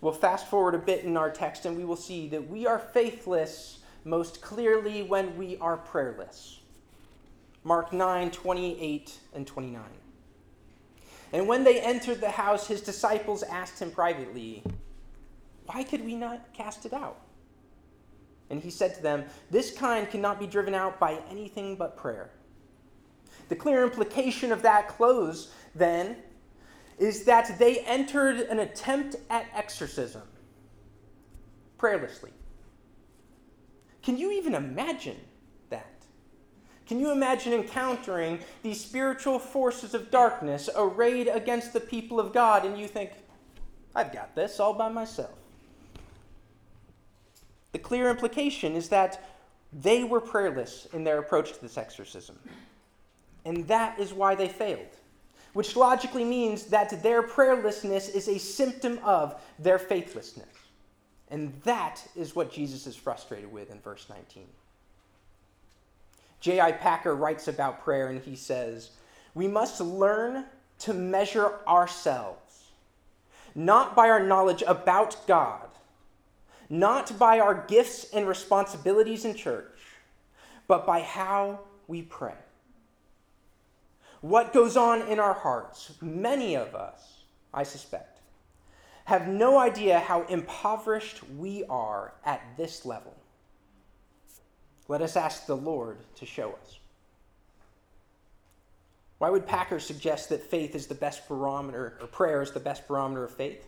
We'll 0.00 0.12
fast 0.12 0.48
forward 0.48 0.74
a 0.74 0.78
bit 0.78 1.04
in 1.04 1.16
our 1.16 1.30
text 1.30 1.64
and 1.64 1.76
we 1.76 1.84
will 1.84 1.96
see 1.96 2.28
that 2.28 2.48
we 2.48 2.66
are 2.66 2.78
faithless 2.78 3.78
most 4.04 4.40
clearly 4.40 5.02
when 5.02 5.36
we 5.36 5.56
are 5.58 5.76
prayerless. 5.76 6.60
Mark 7.64 7.92
9 7.92 8.30
28 8.30 9.18
and 9.34 9.46
29. 9.46 9.82
And 11.36 11.46
when 11.46 11.64
they 11.64 11.82
entered 11.82 12.22
the 12.22 12.30
house, 12.30 12.66
his 12.66 12.80
disciples 12.80 13.42
asked 13.42 13.82
him 13.82 13.90
privately, 13.90 14.62
Why 15.66 15.84
could 15.84 16.02
we 16.02 16.14
not 16.14 16.54
cast 16.54 16.86
it 16.86 16.94
out? 16.94 17.20
And 18.48 18.62
he 18.62 18.70
said 18.70 18.94
to 18.94 19.02
them, 19.02 19.26
This 19.50 19.70
kind 19.70 20.08
cannot 20.08 20.40
be 20.40 20.46
driven 20.46 20.74
out 20.74 20.98
by 20.98 21.20
anything 21.30 21.76
but 21.76 21.94
prayer. 21.94 22.30
The 23.50 23.54
clear 23.54 23.84
implication 23.84 24.50
of 24.50 24.62
that 24.62 24.88
close, 24.88 25.52
then, 25.74 26.16
is 26.98 27.24
that 27.24 27.58
they 27.58 27.80
entered 27.80 28.40
an 28.40 28.60
attempt 28.60 29.16
at 29.28 29.44
exorcism 29.54 30.22
prayerlessly. 31.78 32.30
Can 34.02 34.16
you 34.16 34.32
even 34.32 34.54
imagine? 34.54 35.20
Can 36.86 37.00
you 37.00 37.10
imagine 37.10 37.52
encountering 37.52 38.38
these 38.62 38.80
spiritual 38.80 39.38
forces 39.38 39.92
of 39.92 40.10
darkness 40.10 40.70
arrayed 40.76 41.26
against 41.26 41.72
the 41.72 41.80
people 41.80 42.20
of 42.20 42.32
God 42.32 42.64
and 42.64 42.78
you 42.78 42.86
think, 42.86 43.10
I've 43.94 44.12
got 44.12 44.34
this 44.34 44.60
all 44.60 44.72
by 44.72 44.88
myself? 44.88 45.34
The 47.72 47.78
clear 47.78 48.08
implication 48.08 48.74
is 48.74 48.88
that 48.90 49.22
they 49.72 50.04
were 50.04 50.20
prayerless 50.20 50.86
in 50.92 51.02
their 51.02 51.18
approach 51.18 51.52
to 51.52 51.60
this 51.60 51.76
exorcism. 51.76 52.38
And 53.44 53.66
that 53.68 53.98
is 53.98 54.12
why 54.12 54.34
they 54.34 54.48
failed, 54.48 54.96
which 55.52 55.76
logically 55.76 56.24
means 56.24 56.66
that 56.66 57.02
their 57.02 57.22
prayerlessness 57.22 58.14
is 58.14 58.28
a 58.28 58.38
symptom 58.38 59.00
of 59.02 59.40
their 59.58 59.78
faithlessness. 59.78 60.48
And 61.30 61.52
that 61.64 62.06
is 62.14 62.36
what 62.36 62.52
Jesus 62.52 62.86
is 62.86 62.94
frustrated 62.94 63.50
with 63.50 63.70
in 63.70 63.80
verse 63.80 64.06
19. 64.08 64.46
J.I. 66.46 66.72
Packer 66.72 67.14
writes 67.14 67.48
about 67.48 67.82
prayer 67.84 68.08
and 68.08 68.20
he 68.20 68.36
says, 68.36 68.90
We 69.34 69.48
must 69.48 69.80
learn 69.80 70.44
to 70.80 70.94
measure 70.94 71.54
ourselves, 71.66 72.64
not 73.54 73.94
by 73.94 74.08
our 74.08 74.24
knowledge 74.24 74.62
about 74.66 75.26
God 75.26 75.66
not 76.68 77.16
by 77.18 77.40
our 77.40 77.64
gifts 77.68 78.06
and 78.12 78.26
responsibilities 78.26 79.24
in 79.24 79.34
church, 79.34 79.78
but 80.66 80.86
by 80.86 81.00
how 81.00 81.60
we 81.86 82.02
pray. 82.02 82.34
What 84.20 84.52
goes 84.52 84.76
on 84.76 85.02
in 85.02 85.20
our 85.20 85.34
hearts, 85.34 85.92
many 86.00 86.56
of 86.56 86.74
us, 86.74 87.22
I 87.54 87.62
suspect, 87.62 88.20
have 89.04 89.28
no 89.28 89.58
idea 89.58 90.00
how 90.00 90.22
impoverished 90.22 91.20
we 91.36 91.64
are 91.66 92.12
at 92.24 92.42
this 92.56 92.84
level. 92.84 93.15
Let 94.88 95.02
us 95.02 95.16
ask 95.16 95.46
the 95.46 95.56
Lord 95.56 95.98
to 96.16 96.26
show 96.26 96.52
us. 96.52 96.78
Why 99.18 99.30
would 99.30 99.46
Packer 99.46 99.80
suggest 99.80 100.28
that 100.28 100.42
faith 100.42 100.74
is 100.74 100.86
the 100.86 100.94
best 100.94 101.26
barometer, 101.26 101.98
or 102.00 102.06
prayer 102.06 102.42
is 102.42 102.52
the 102.52 102.60
best 102.60 102.86
barometer 102.86 103.24
of 103.24 103.34
faith? 103.34 103.66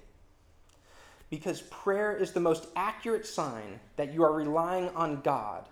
because 1.31 1.63
prayer 1.63 2.17
is 2.17 2.33
the 2.33 2.41
most 2.41 2.69
accurate 2.77 3.27
sign 3.27 3.79
that 3.97 4.13
you 4.13 4.23
are 4.23 4.33
relying 4.33 4.89
on 4.91 5.21
God 5.21 5.69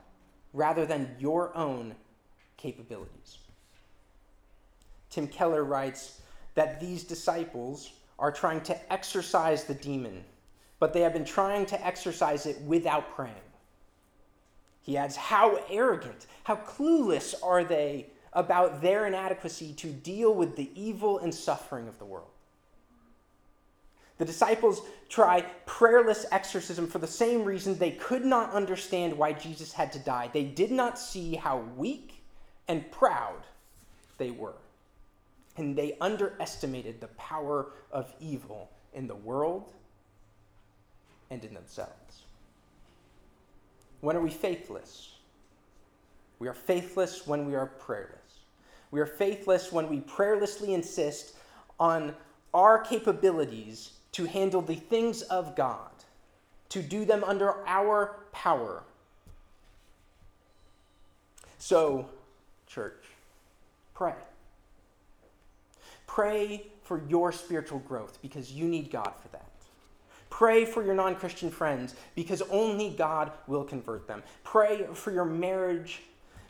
rather 0.52 0.84
than 0.84 1.14
your 1.18 1.56
own 1.56 1.94
capabilities. 2.56 3.38
Tim 5.10 5.26
Keller 5.26 5.64
writes 5.64 6.20
that 6.54 6.80
these 6.80 7.04
disciples 7.04 7.92
are 8.18 8.32
trying 8.32 8.60
to 8.62 8.92
exorcise 8.92 9.64
the 9.64 9.74
demon, 9.74 10.24
but 10.78 10.92
they 10.92 11.00
have 11.00 11.12
been 11.12 11.24
trying 11.24 11.64
to 11.66 11.86
exorcise 11.86 12.46
it 12.46 12.60
without 12.62 13.14
praying. 13.14 13.34
He 14.86 14.96
adds, 14.96 15.16
How 15.16 15.58
arrogant, 15.68 16.26
how 16.44 16.56
clueless 16.56 17.34
are 17.42 17.64
they 17.64 18.06
about 18.32 18.80
their 18.80 19.06
inadequacy 19.06 19.72
to 19.74 19.88
deal 19.88 20.32
with 20.32 20.54
the 20.54 20.70
evil 20.80 21.18
and 21.18 21.34
suffering 21.34 21.88
of 21.88 21.98
the 21.98 22.04
world? 22.04 22.28
The 24.18 24.24
disciples 24.24 24.80
try 25.08 25.42
prayerless 25.66 26.24
exorcism 26.30 26.86
for 26.86 27.00
the 27.00 27.06
same 27.06 27.44
reason 27.44 27.76
they 27.76 27.90
could 27.90 28.24
not 28.24 28.52
understand 28.52 29.18
why 29.18 29.32
Jesus 29.32 29.72
had 29.72 29.92
to 29.92 29.98
die. 29.98 30.30
They 30.32 30.44
did 30.44 30.70
not 30.70 31.00
see 31.00 31.34
how 31.34 31.58
weak 31.76 32.22
and 32.68 32.88
proud 32.92 33.42
they 34.18 34.30
were. 34.30 34.54
And 35.56 35.76
they 35.76 35.96
underestimated 36.00 37.00
the 37.00 37.08
power 37.08 37.72
of 37.90 38.14
evil 38.20 38.70
in 38.94 39.08
the 39.08 39.16
world 39.16 39.72
and 41.28 41.44
in 41.44 41.54
themselves. 41.54 42.25
When 44.00 44.16
are 44.16 44.20
we 44.20 44.30
faithless? 44.30 45.12
We 46.38 46.48
are 46.48 46.54
faithless 46.54 47.26
when 47.26 47.46
we 47.46 47.54
are 47.54 47.66
prayerless. 47.66 48.16
We 48.90 49.00
are 49.00 49.06
faithless 49.06 49.72
when 49.72 49.88
we 49.88 50.00
prayerlessly 50.00 50.68
insist 50.68 51.34
on 51.80 52.14
our 52.54 52.78
capabilities 52.78 53.92
to 54.12 54.24
handle 54.24 54.62
the 54.62 54.76
things 54.76 55.22
of 55.22 55.56
God, 55.56 55.90
to 56.70 56.82
do 56.82 57.04
them 57.04 57.24
under 57.24 57.66
our 57.66 58.20
power. 58.32 58.82
So, 61.58 62.08
church, 62.66 63.02
pray. 63.94 64.14
Pray 66.06 66.66
for 66.82 67.02
your 67.08 67.32
spiritual 67.32 67.80
growth 67.80 68.18
because 68.22 68.52
you 68.52 68.68
need 68.68 68.90
God 68.90 69.12
for 69.20 69.28
that. 69.28 69.45
Pray 70.36 70.66
for 70.66 70.84
your 70.84 70.94
non 70.94 71.14
Christian 71.14 71.50
friends 71.50 71.94
because 72.14 72.42
only 72.50 72.90
God 72.90 73.32
will 73.46 73.64
convert 73.64 74.06
them. 74.06 74.22
Pray 74.44 74.86
for 74.92 75.10
your 75.10 75.24
marriage 75.24 76.02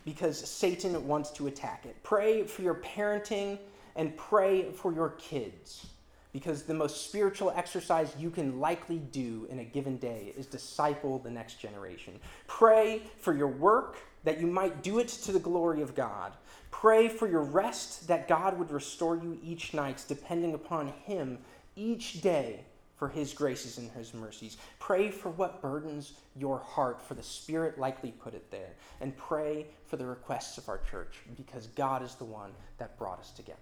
because 0.05 0.37
Satan 0.37 1.07
wants 1.07 1.31
to 1.31 1.47
attack 1.47 1.87
it. 1.87 1.95
Pray 2.03 2.43
for 2.43 2.63
your 2.63 2.75
parenting 2.75 3.61
and 3.95 4.17
pray 4.17 4.73
for 4.73 4.93
your 4.93 5.11
kids 5.11 5.87
because 6.33 6.65
the 6.65 6.75
most 6.75 7.07
spiritual 7.07 7.53
exercise 7.55 8.13
you 8.19 8.29
can 8.29 8.59
likely 8.59 8.99
do 8.99 9.47
in 9.51 9.61
a 9.61 9.65
given 9.65 9.99
day 9.99 10.35
is 10.37 10.47
disciple 10.47 11.21
the 11.21 11.31
next 11.31 11.61
generation. 11.61 12.19
Pray 12.49 13.03
for 13.21 13.37
your 13.37 13.47
work 13.47 13.99
that 14.25 14.41
you 14.41 14.49
might 14.49 14.83
do 14.83 14.99
it 14.99 15.07
to 15.07 15.31
the 15.31 15.39
glory 15.39 15.81
of 15.81 15.95
God. 15.95 16.33
Pray 16.73 17.07
for 17.07 17.29
your 17.29 17.45
rest 17.45 18.09
that 18.09 18.27
God 18.27 18.59
would 18.59 18.73
restore 18.73 19.15
you 19.15 19.39
each 19.45 19.75
night, 19.75 20.05
depending 20.09 20.55
upon 20.55 20.89
Him 20.89 21.39
each 21.77 22.21
day 22.21 22.65
for 22.97 23.09
His 23.09 23.33
graces 23.33 23.79
and 23.79 23.91
His 23.93 24.15
mercies. 24.15 24.57
Pray 24.79 25.11
for 25.11 25.31
what 25.31 25.61
burdens 25.61 26.13
your 26.35 26.59
heart, 26.59 27.03
for 27.03 27.15
the 27.15 27.23
Spirit 27.23 27.79
likely 27.79 28.11
put 28.11 28.35
it 28.35 28.51
there. 28.51 28.75
And 29.01 29.17
pray 29.17 29.67
for 29.87 29.97
the 29.97 30.07
requests 30.07 30.59
of 30.59 30.69
our 30.69 30.81
church, 30.91 31.19
because 31.37 31.67
God 31.69 32.03
is 32.03 32.15
the 32.15 32.25
one 32.25 32.53
that 32.79 32.99
brought 32.99 33.21
us 33.21 33.31
together. 33.31 33.59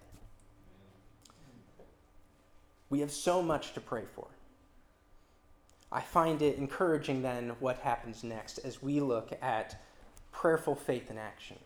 We 2.89 2.99
have 3.01 3.11
so 3.11 3.41
much 3.41 3.73
to 3.73 3.81
pray 3.81 4.03
for. 4.15 4.27
I 5.91 6.01
find 6.01 6.41
it 6.41 6.57
encouraging 6.57 7.21
then 7.21 7.51
what 7.59 7.77
happens 7.79 8.23
next 8.23 8.59
as 8.59 8.81
we 8.81 8.99
look 8.99 9.31
at 9.41 9.81
prayerful 10.31 10.75
faith 10.75 11.09
in 11.09 11.17
action. 11.17 11.57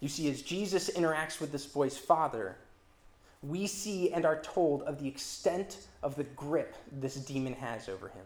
You 0.00 0.08
see, 0.08 0.28
as 0.30 0.42
Jesus 0.42 0.90
interacts 0.90 1.40
with 1.40 1.52
this 1.52 1.66
boy's 1.66 1.96
father, 1.96 2.56
we 3.42 3.66
see 3.66 4.12
and 4.12 4.24
are 4.24 4.40
told 4.40 4.82
of 4.82 5.00
the 5.00 5.08
extent 5.08 5.86
of 6.02 6.14
the 6.14 6.24
grip 6.24 6.76
this 6.92 7.16
demon 7.16 7.54
has 7.54 7.88
over 7.88 8.08
him. 8.08 8.24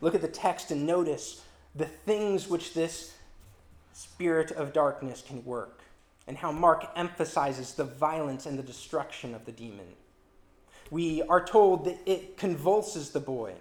Look 0.00 0.14
at 0.14 0.20
the 0.20 0.28
text 0.28 0.70
and 0.72 0.86
notice 0.86 1.42
the 1.74 1.86
things 1.86 2.48
which 2.48 2.74
this 2.74 3.14
spirit 3.92 4.50
of 4.50 4.72
darkness 4.72 5.22
can 5.26 5.44
work, 5.44 5.82
and 6.26 6.36
how 6.36 6.50
Mark 6.50 6.86
emphasizes 6.96 7.74
the 7.74 7.84
violence 7.84 8.46
and 8.46 8.58
the 8.58 8.62
destruction 8.62 9.34
of 9.34 9.44
the 9.44 9.52
demon. 9.52 9.86
We 10.90 11.22
are 11.22 11.44
told 11.44 11.84
that 11.84 11.98
it 12.04 12.36
convulses 12.36 13.10
the 13.10 13.20
boy, 13.20 13.54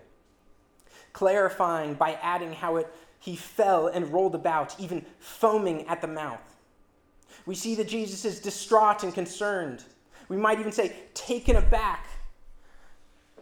clarifying 1.14 1.94
by 1.94 2.14
adding 2.22 2.54
how 2.54 2.78
it, 2.78 2.92
he 3.20 3.36
fell 3.36 3.88
and 3.88 4.12
rolled 4.12 4.36
about, 4.36 4.80
even 4.80 5.06
foaming 5.20 5.88
at 5.88 6.02
the 6.02 6.08
mouth. 6.08 6.42
We 7.46 7.56
see 7.56 7.76
that 7.76 7.88
Jesus 7.88 8.26
is 8.26 8.40
distraught 8.40 9.04
and 9.04 9.14
concerned 9.14 9.84
we 10.32 10.38
might 10.38 10.62
even 10.62 10.72
say 10.72 10.96
taken 11.14 11.58
aback 11.58 12.08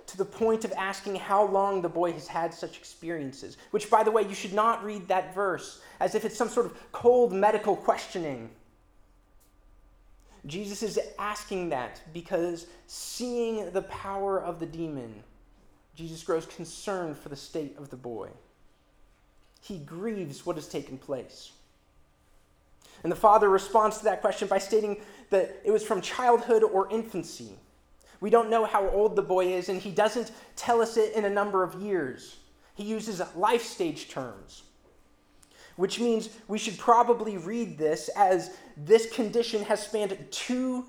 to 0.08 0.18
the 0.18 0.26
point 0.26 0.66
of 0.66 0.72
asking 0.72 1.18
how 1.18 1.46
long 1.46 1.84
the 1.84 1.88
boy 1.88 2.12
has 2.12 2.28
had 2.28 2.52
such 2.52 2.80
experiences. 2.80 3.58
Which, 3.70 3.92
by 3.92 4.02
the 4.02 4.10
way, 4.10 4.24
you 4.24 4.34
should 4.34 4.54
not 4.54 4.84
read 4.84 5.08
that 5.08 5.36
verse 5.36 5.84
as 6.00 6.16
if 6.16 6.26
it's 6.26 6.36
some 6.36 6.50
sort 6.50 6.66
of 6.66 6.92
cold 6.92 7.32
medical 7.32 7.76
questioning. 7.76 8.50
Jesus 10.48 10.82
is 10.82 11.00
asking 11.20 11.70
that 11.70 12.02
because 12.12 12.66
seeing 12.88 13.70
the 13.70 13.84
power 13.84 14.42
of 14.42 14.60
the 14.60 14.66
demon, 14.66 15.22
Jesus 15.94 16.24
grows 16.24 16.48
concerned 16.48 17.20
for 17.20 17.30
the 17.30 17.36
state 17.36 17.78
of 17.78 17.92
the 17.92 17.98
boy. 17.98 18.30
He 19.62 19.78
grieves 19.78 20.44
what 20.44 20.56
has 20.56 20.68
taken 20.68 20.98
place. 20.98 21.52
And 23.04 23.12
the 23.12 23.16
father 23.16 23.50
responds 23.50 24.00
to 24.00 24.04
that 24.06 24.22
question 24.22 24.48
by 24.48 24.58
stating 24.58 24.98
that 25.30 25.62
it 25.64 25.72
was 25.72 25.84
from 25.84 26.02
childhood 26.02 26.64
or 26.64 26.92
infancy. 26.92 27.54
We 28.22 28.30
don't 28.30 28.50
know 28.50 28.66
how 28.66 28.90
old 28.90 29.16
the 29.16 29.22
boy 29.22 29.54
is, 29.54 29.70
and 29.70 29.82
he 29.82 29.92
doesn't 29.92 30.32
tell 30.56 30.82
us 30.82 30.98
it 30.98 31.14
in 31.14 31.26
a 31.26 31.30
number 31.30 31.64
of 31.64 31.82
years. 31.82 32.38
He 32.76 32.84
uses 32.84 33.22
life 33.36 33.64
stage 33.64 34.10
terms, 34.10 34.64
which 35.78 36.00
means 36.00 36.30
we 36.48 36.58
should 36.58 36.78
probably 36.78 37.38
read 37.38 37.78
this 37.78 38.10
as 38.10 38.58
this 38.76 39.10
condition 39.12 39.64
has 39.64 39.84
spanned 39.84 40.18
two 40.32 40.86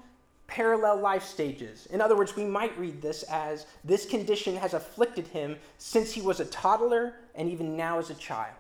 parallel 0.48 0.98
life 0.98 1.22
stages. 1.22 1.87
In 1.87 2.00
other 2.00 2.16
words, 2.16 2.35
we 2.35 2.44
might 2.44 2.76
read 2.76 3.00
this 3.00 3.22
as 3.24 3.66
this 3.85 4.05
condition 4.05 4.57
has 4.57 4.74
afflicted 4.74 5.29
him 5.29 5.57
since 5.79 6.12
he 6.12 6.20
was 6.20 6.40
a 6.40 6.44
toddler 6.46 7.14
and 7.37 7.48
even 7.48 7.76
now 7.76 7.98
as 7.98 8.11
a 8.11 8.14
child. 8.14 8.57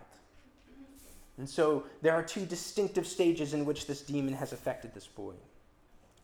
And 1.40 1.48
so 1.48 1.84
there 2.02 2.12
are 2.12 2.22
two 2.22 2.44
distinctive 2.44 3.06
stages 3.06 3.54
in 3.54 3.64
which 3.64 3.86
this 3.86 4.02
demon 4.02 4.34
has 4.34 4.52
affected 4.52 4.92
this 4.92 5.06
boy. 5.06 5.32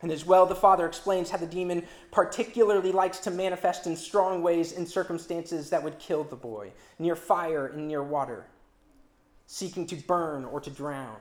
And 0.03 0.11
as 0.11 0.27
well, 0.27 0.45
the 0.45 0.53
father 0.53 0.85
explains 0.85 1.31
how 1.31 1.39
the 1.39 1.47
demon 1.47 1.87
particularly 2.11 2.91
likes 2.91 3.17
to 3.21 3.31
manifest 3.31 3.87
in 3.87 3.95
strong 3.95 4.43
ways 4.43 4.73
in 4.73 4.85
circumstances 4.85 5.71
that 5.71 5.81
would 5.81 5.97
kill 5.97 6.23
the 6.23 6.35
boy, 6.35 6.71
near 6.99 7.15
fire 7.15 7.65
and 7.65 7.87
near 7.87 8.03
water, 8.03 8.45
seeking 9.47 9.87
to 9.87 9.95
burn 9.95 10.45
or 10.45 10.61
to 10.61 10.69
drown. 10.69 11.17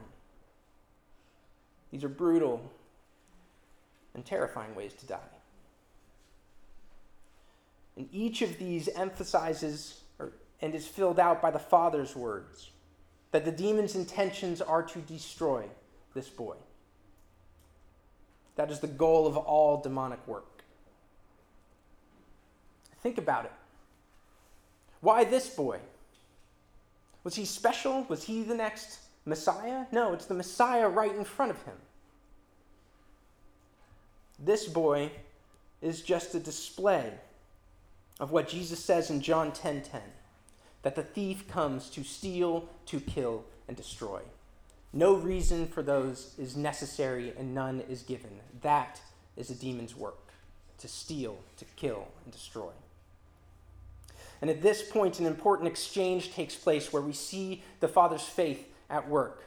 These 1.90 2.04
are 2.04 2.10
brutal 2.10 2.70
and 4.12 4.26
terrifying 4.26 4.74
ways 4.74 4.92
to 4.92 5.06
die. 5.06 5.32
And 7.96 8.10
each 8.12 8.42
of 8.42 8.58
these 8.58 8.90
emphasizes 8.90 10.02
or, 10.18 10.32
and 10.60 10.74
is 10.74 10.86
filled 10.86 11.18
out 11.18 11.40
by 11.40 11.50
the 11.50 11.58
father's 11.58 12.14
words 12.14 12.72
that 13.32 13.44
the 13.44 13.52
demon's 13.52 13.94
intentions 13.94 14.60
are 14.60 14.82
to 14.82 14.98
destroy 15.00 15.64
this 16.14 16.28
boy. 16.28 16.56
That 18.56 18.70
is 18.70 18.80
the 18.80 18.86
goal 18.86 19.26
of 19.26 19.36
all 19.36 19.80
demonic 19.80 20.26
work. 20.26 20.64
Think 23.02 23.18
about 23.18 23.44
it. 23.44 23.52
Why 25.00 25.24
this 25.24 25.48
boy? 25.48 25.78
Was 27.22 27.34
he 27.34 27.44
special? 27.44 28.04
Was 28.08 28.24
he 28.24 28.42
the 28.42 28.54
next 28.54 29.00
Messiah? 29.24 29.84
No, 29.92 30.12
it's 30.12 30.26
the 30.26 30.34
Messiah 30.34 30.88
right 30.88 31.14
in 31.14 31.24
front 31.24 31.50
of 31.50 31.62
him. 31.64 31.76
This 34.38 34.66
boy 34.66 35.10
is 35.82 36.02
just 36.02 36.34
a 36.34 36.40
display 36.40 37.12
of 38.18 38.32
what 38.32 38.48
Jesus 38.48 38.82
says 38.82 39.10
in 39.10 39.20
John 39.20 39.52
10:10, 39.52 39.52
10, 39.54 39.82
10, 39.82 40.02
that 40.86 40.94
the 40.94 41.02
thief 41.02 41.48
comes 41.48 41.90
to 41.90 42.04
steal, 42.04 42.68
to 42.86 43.00
kill, 43.00 43.42
and 43.66 43.76
destroy. 43.76 44.20
No 44.92 45.16
reason 45.16 45.66
for 45.66 45.82
those 45.82 46.32
is 46.38 46.56
necessary 46.56 47.32
and 47.36 47.52
none 47.52 47.82
is 47.88 48.04
given. 48.04 48.30
That 48.62 49.00
is 49.36 49.50
a 49.50 49.56
demon's 49.56 49.96
work 49.96 50.28
to 50.78 50.86
steal, 50.86 51.38
to 51.56 51.64
kill, 51.74 52.06
and 52.22 52.32
destroy. 52.32 52.70
And 54.40 54.48
at 54.48 54.62
this 54.62 54.88
point, 54.88 55.18
an 55.18 55.26
important 55.26 55.66
exchange 55.66 56.32
takes 56.32 56.54
place 56.54 56.92
where 56.92 57.02
we 57.02 57.12
see 57.12 57.64
the 57.80 57.88
Father's 57.88 58.22
faith 58.22 58.64
at 58.88 59.08
work. 59.08 59.42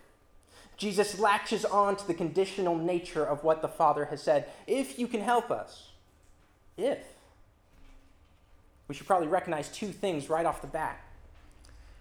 Jesus 0.75 1.19
latches 1.19 1.63
on 1.63 1.95
to 1.95 2.06
the 2.06 2.13
conditional 2.13 2.78
nature 2.78 3.23
of 3.23 3.45
what 3.45 3.62
the 3.62 3.69
Father 3.69 4.04
has 4.04 4.21
said. 4.21 4.49
If 4.67 4.99
you 4.99 5.08
can 5.08 5.21
help 5.21 5.52
us, 5.52 5.91
if. 6.75 6.99
We 8.89 8.95
should 8.95 9.08
probably 9.08 9.30
recognize 9.30 9.69
two 9.69 9.93
things 9.93 10.30
right 10.30 10.45
off 10.45 10.60
the 10.60 10.67
bat. 10.67 10.99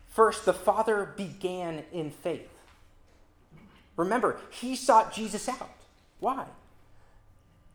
First, 0.09 0.45
the 0.45 0.53
Father 0.53 1.13
began 1.17 1.85
in 1.93 2.11
faith. 2.11 2.51
Remember, 3.97 4.39
he 4.51 4.77
sought 4.77 5.13
Jesus 5.13 5.49
out. 5.49 5.71
Why? 6.21 6.47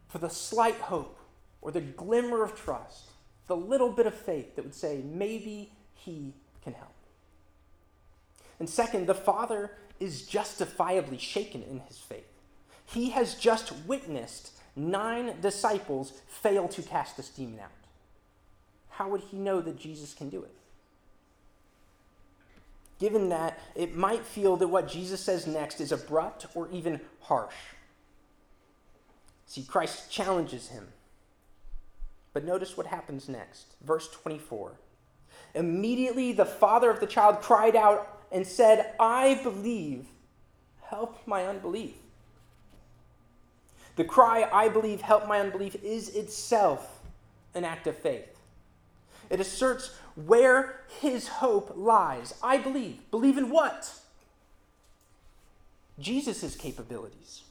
For 0.08 0.18
the 0.18 0.30
slight 0.30 0.76
hope 0.76 1.18
or 1.62 1.72
the 1.72 1.82
glimmer 1.82 2.44
of 2.44 2.56
trust, 2.56 3.12
the 3.48 3.56
little 3.56 3.92
bit 3.92 4.06
of 4.06 4.14
faith 4.14 4.56
that 4.56 4.64
would 4.64 4.76
say, 4.76 5.02
maybe 5.04 5.72
he 5.94 6.34
can 6.64 6.74
help. 6.74 6.94
And 8.60 8.70
second, 8.70 9.08
the 9.08 9.16
Father 9.16 9.72
is 10.00 10.26
justifiably 10.26 11.18
shaken 11.18 11.64
in 11.64 11.82
his 11.88 11.98
faith. 11.98 12.28
He 12.86 13.12
has 13.12 13.36
just 13.36 13.74
witnessed 13.86 14.52
nine 14.76 15.36
disciples 15.42 16.22
fail 16.28 16.68
to 16.70 16.82
cast 16.82 17.18
this 17.18 17.30
demon 17.30 17.60
out. 17.60 17.70
How 18.90 19.10
would 19.10 19.22
he 19.22 19.38
know 19.38 19.62
that 19.62 19.80
Jesus 19.80 20.14
can 20.14 20.30
do 20.30 20.44
it? 20.44 20.54
Given 23.04 23.28
that 23.28 23.60
it 23.76 23.98
might 23.98 24.26
feel 24.26 24.56
that 24.56 24.70
what 24.70 24.88
Jesus 24.88 25.20
says 25.20 25.46
next 25.46 25.82
is 25.82 25.92
abrupt 25.92 26.48
or 26.56 26.70
even 26.72 27.02
harsh. 27.20 27.54
See, 29.46 29.64
Christ 29.64 30.10
challenges 30.10 30.70
him. 30.70 30.88
But 32.32 32.46
notice 32.46 32.78
what 32.78 32.88
happens 32.88 33.28
next. 33.28 33.76
Verse 33.84 34.10
24. 34.10 34.72
Immediately, 35.54 36.32
the 36.32 36.46
father 36.46 36.90
of 36.90 37.02
the 37.02 37.06
child 37.06 37.42
cried 37.42 37.76
out 37.76 38.26
and 38.32 38.48
said, 38.48 38.94
I 38.98 39.38
believe. 39.44 40.06
Help 40.84 41.28
my 41.28 41.46
unbelief. 41.46 41.96
The 43.98 44.06
cry, 44.06 44.48
I 44.50 44.70
believe, 44.70 45.02
help 45.02 45.28
my 45.28 45.42
unbelief, 45.42 45.76
is 45.84 46.08
itself 46.16 47.02
an 47.54 47.66
act 47.66 47.86
of 47.86 47.98
faith. 47.98 48.33
It 49.30 49.40
asserts 49.40 49.96
where 50.16 50.82
his 51.00 51.28
hope 51.28 51.74
lies. 51.76 52.34
I 52.44 52.58
believe. 52.58 53.00
Believe 53.12 53.38
in 53.38 53.50
what? 53.50 53.92
Jesus' 56.00 56.56
capabilities. 56.56 57.44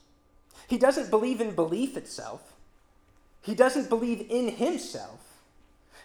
He 0.67 0.77
doesn't 0.77 1.09
believe 1.09 1.41
in 1.41 1.55
belief 1.55 1.97
itself, 1.97 2.53
he 3.41 3.53
doesn't 3.53 3.89
believe 3.89 4.25
in 4.29 4.49
himself. 4.49 5.19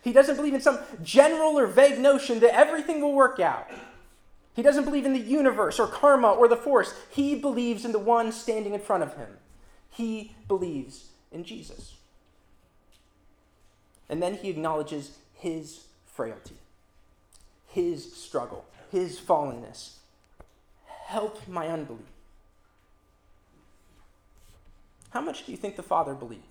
He 0.00 0.12
doesn't 0.12 0.37
believe 0.37 0.54
in 0.54 0.61
some 0.61 0.78
general 1.02 1.59
or 1.59 1.66
vague 1.66 1.98
notion 1.98 2.38
that 2.40 2.54
everything 2.54 3.00
will 3.00 3.12
work 3.12 3.40
out. 3.40 3.68
He 4.54 4.62
doesn't 4.62 4.85
believe 4.85 5.04
in 5.04 5.12
the 5.12 5.18
universe 5.18 5.78
or 5.78 5.87
karma 5.87 6.31
or 6.31 6.48
the 6.48 6.57
force. 6.57 6.94
He 7.11 7.35
believes 7.35 7.85
in 7.85 7.92
the 7.92 7.98
one 7.98 8.33
standing 8.33 8.74
in 8.74 8.81
front 8.81 9.02
of 9.02 9.16
him. 9.16 9.28
He 9.90 10.35
believes 10.46 11.11
in 11.31 11.44
Jesus. 11.44 11.94
And 14.09 14.22
then 14.22 14.35
he 14.35 14.50
acknowledges 14.50 15.18
his 15.38 15.85
frailty, 16.07 16.57
his 17.66 18.12
struggle, 18.12 18.64
his 18.90 19.18
fallenness. 19.18 19.94
Help 21.07 21.46
my 21.48 21.68
unbelief. 21.68 22.03
How 25.11 25.20
much 25.20 25.46
do 25.46 25.53
you 25.53 25.59
think 25.59 25.77
the 25.77 25.83
Father 25.83 26.14
believed? 26.14 26.42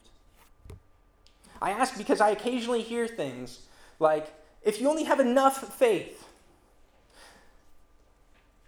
I 1.62 1.71
ask 1.71 1.97
because 1.97 2.21
I 2.21 2.32
occasionally 2.32 2.82
hear 2.82 3.08
things 3.08 3.62
like, 4.00 4.34
if 4.63 4.82
you 4.82 4.89
only 4.89 5.04
have 5.04 5.19
enough 5.19 5.76
faith, 5.78 6.26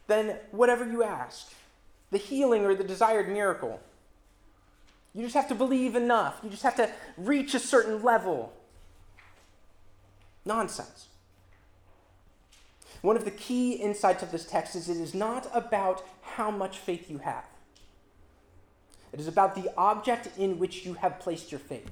then 0.08 0.38
whatever 0.51 0.86
you 0.89 1.03
ask, 1.03 1.53
the 2.12 2.17
healing 2.17 2.65
or 2.65 2.75
the 2.75 2.84
desired 2.84 3.29
miracle, 3.29 3.79
you 5.13 5.23
just 5.23 5.36
have 5.36 5.47
to 5.47 5.55
believe 5.55 5.95
enough. 5.95 6.39
You 6.43 6.49
just 6.49 6.63
have 6.63 6.75
to 6.75 6.89
reach 7.17 7.53
a 7.53 7.60
certain 7.60 8.01
level. 8.03 8.53
Nonsense. 10.45 11.08
One 13.02 13.15
of 13.15 13.25
the 13.25 13.32
key 13.32 13.73
insights 13.73 14.23
of 14.23 14.32
this 14.32 14.45
text 14.45 14.75
is 14.75 14.89
it 14.89 14.97
is 14.97 15.13
not 15.13 15.49
about 15.54 16.04
how 16.21 16.52
much 16.52 16.78
faith 16.78 17.10
you 17.10 17.19
have. 17.19 17.45
It 19.13 19.19
is 19.19 19.28
about 19.28 19.56
the 19.56 19.71
object 19.78 20.30
in 20.38 20.60
which 20.60 20.86
you 20.86 20.95
have 20.95 21.19
placed 21.19 21.52
your 21.52 21.60
faith. 21.60 21.89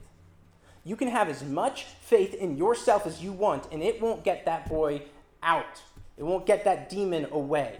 You 0.83 0.95
can 0.95 1.09
have 1.09 1.29
as 1.29 1.43
much 1.43 1.83
faith 1.83 2.33
in 2.33 2.57
yourself 2.57 3.05
as 3.05 3.23
you 3.23 3.31
want, 3.31 3.67
and 3.71 3.81
it 3.81 4.01
won't 4.01 4.23
get 4.23 4.45
that 4.45 4.69
boy 4.69 5.03
out. 5.41 5.81
It 6.17 6.23
won't 6.23 6.45
get 6.45 6.63
that 6.65 6.89
demon 6.89 7.27
away. 7.31 7.79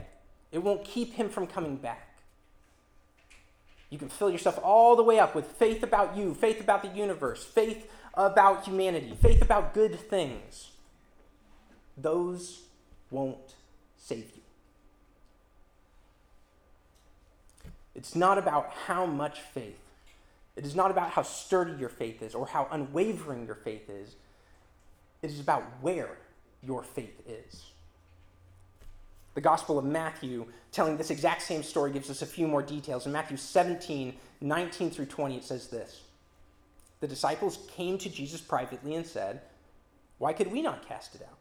It 0.52 0.60
won't 0.60 0.84
keep 0.84 1.14
him 1.14 1.30
from 1.30 1.48
coming 1.48 1.78
back. 1.78 2.08
You 3.90 3.98
can 3.98 4.10
fill 4.10 4.30
yourself 4.30 4.60
all 4.64 4.96
the 4.96 5.04
way 5.04 5.20
up 5.20 5.36
with 5.36 5.46
faith 5.46 5.84
about 5.84 6.18
you, 6.18 6.34
faith 6.34 6.60
about 6.60 6.82
the 6.82 6.90
universe, 6.90 7.44
faith 7.44 7.90
about 8.18 8.66
humanity, 8.66 9.14
faith 9.22 9.42
about 9.42 9.74
good 9.74 9.98
things. 9.98 10.72
Those 11.98 12.64
won't 13.10 13.56
save 13.98 14.32
you. 14.36 14.42
It's 17.96 18.16
not 18.16 18.38
about 18.38 18.70
how 18.86 19.06
much 19.06 19.40
faith 19.40 19.80
it 20.58 20.66
is 20.66 20.76
not 20.76 20.90
about 20.90 21.12
how 21.12 21.22
sturdy 21.22 21.74
your 21.80 21.88
faith 21.88 22.24
is 22.24 22.34
or 22.34 22.48
how 22.48 22.68
unwavering 22.72 23.46
your 23.46 23.56
faith 23.56 23.90
is. 23.90 24.16
It 25.22 25.30
is 25.30 25.40
about 25.40 25.64
where 25.82 26.18
your 26.64 26.82
faith 26.82 27.22
is. 27.28 27.68
The 29.36 29.42
Gospel 29.42 29.78
of 29.78 29.86
Matthew, 29.86 30.48
telling 30.72 30.98
this 30.98 31.12
exact 31.12 31.44
same 31.44 31.62
story, 31.62 31.92
gives 31.92 32.10
us 32.10 32.24
a 32.24 32.26
few 32.26 32.48
more 32.48 32.64
details. 32.64 33.06
In 33.06 33.12
Matthew 33.12 33.38
17, 33.38 34.16
19 34.42 34.90
through 34.90 35.06
20, 35.06 35.38
it 35.38 35.44
says 35.44 35.68
this 35.68 36.02
The 37.00 37.08
disciples 37.08 37.60
came 37.76 37.98
to 38.00 38.10
Jesus 38.10 38.42
privately 38.42 38.96
and 38.96 39.06
said, 39.06 39.42
Why 40.18 40.34
could 40.34 40.52
we 40.52 40.62
not 40.62 40.88
cast 40.88 41.16
it 41.16 41.22
out? 41.22 41.38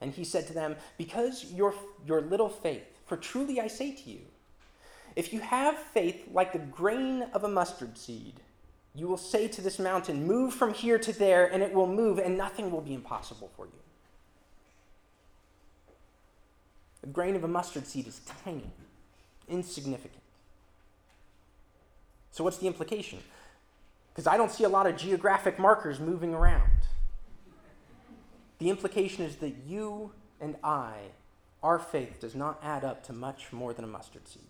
And 0.00 0.12
he 0.12 0.24
said 0.24 0.46
to 0.48 0.52
them, 0.52 0.76
Because 0.98 1.52
your, 1.52 1.74
your 2.06 2.20
little 2.20 2.48
faith, 2.48 2.84
for 3.06 3.16
truly 3.16 3.60
I 3.60 3.68
say 3.68 3.92
to 3.92 4.10
you, 4.10 4.20
if 5.16 5.32
you 5.32 5.40
have 5.40 5.78
faith 5.78 6.26
like 6.32 6.52
the 6.52 6.58
grain 6.58 7.22
of 7.34 7.44
a 7.44 7.48
mustard 7.48 7.96
seed, 7.96 8.34
you 8.94 9.06
will 9.06 9.16
say 9.16 9.48
to 9.48 9.60
this 9.60 9.78
mountain, 9.78 10.26
Move 10.26 10.54
from 10.54 10.72
here 10.72 10.98
to 10.98 11.12
there, 11.12 11.46
and 11.52 11.62
it 11.62 11.72
will 11.72 11.86
move, 11.86 12.18
and 12.18 12.36
nothing 12.36 12.70
will 12.70 12.80
be 12.80 12.94
impossible 12.94 13.50
for 13.56 13.66
you. 13.66 13.72
A 17.02 17.08
grain 17.08 17.36
of 17.36 17.44
a 17.44 17.48
mustard 17.48 17.86
seed 17.86 18.06
is 18.06 18.20
tiny, 18.44 18.70
insignificant. 19.48 20.22
So, 22.30 22.42
what's 22.42 22.58
the 22.58 22.66
implication? 22.66 23.20
Because 24.14 24.28
I 24.28 24.36
don't 24.36 24.52
see 24.52 24.62
a 24.62 24.68
lot 24.68 24.86
of 24.86 24.96
geographic 24.96 25.58
markers 25.58 25.98
moving 25.98 26.34
around. 26.34 26.70
The 28.58 28.70
implication 28.70 29.24
is 29.24 29.36
that 29.36 29.54
you 29.66 30.12
and 30.40 30.54
I, 30.62 30.98
our 31.64 31.80
faith, 31.80 32.20
does 32.20 32.36
not 32.36 32.60
add 32.62 32.84
up 32.84 33.04
to 33.06 33.12
much 33.12 33.52
more 33.52 33.72
than 33.72 33.84
a 33.84 33.88
mustard 33.88 34.28
seed. 34.28 34.42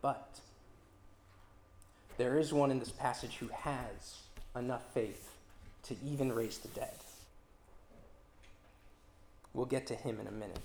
But 0.00 0.40
there 2.16 2.38
is 2.38 2.54
one 2.54 2.70
in 2.70 2.78
this 2.78 2.90
passage 2.90 3.36
who 3.36 3.48
has 3.48 4.22
enough 4.56 4.82
faith 4.94 5.30
to 5.84 5.96
even 6.02 6.32
raise 6.32 6.56
the 6.58 6.68
dead. 6.68 6.94
We'll 9.52 9.66
get 9.66 9.86
to 9.88 9.94
him 9.94 10.20
in 10.20 10.26
a 10.26 10.32
minute. 10.32 10.58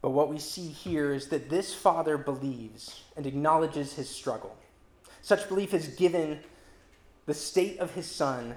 But 0.00 0.10
what 0.10 0.28
we 0.28 0.38
see 0.38 0.68
here 0.68 1.12
is 1.12 1.28
that 1.28 1.50
this 1.50 1.74
father 1.74 2.16
believes 2.16 3.02
and 3.16 3.26
acknowledges 3.26 3.94
his 3.94 4.08
struggle. 4.08 4.56
Such 5.22 5.48
belief 5.48 5.72
has 5.72 5.88
given 5.88 6.40
the 7.26 7.34
state 7.34 7.78
of 7.80 7.92
his 7.94 8.06
son 8.06 8.54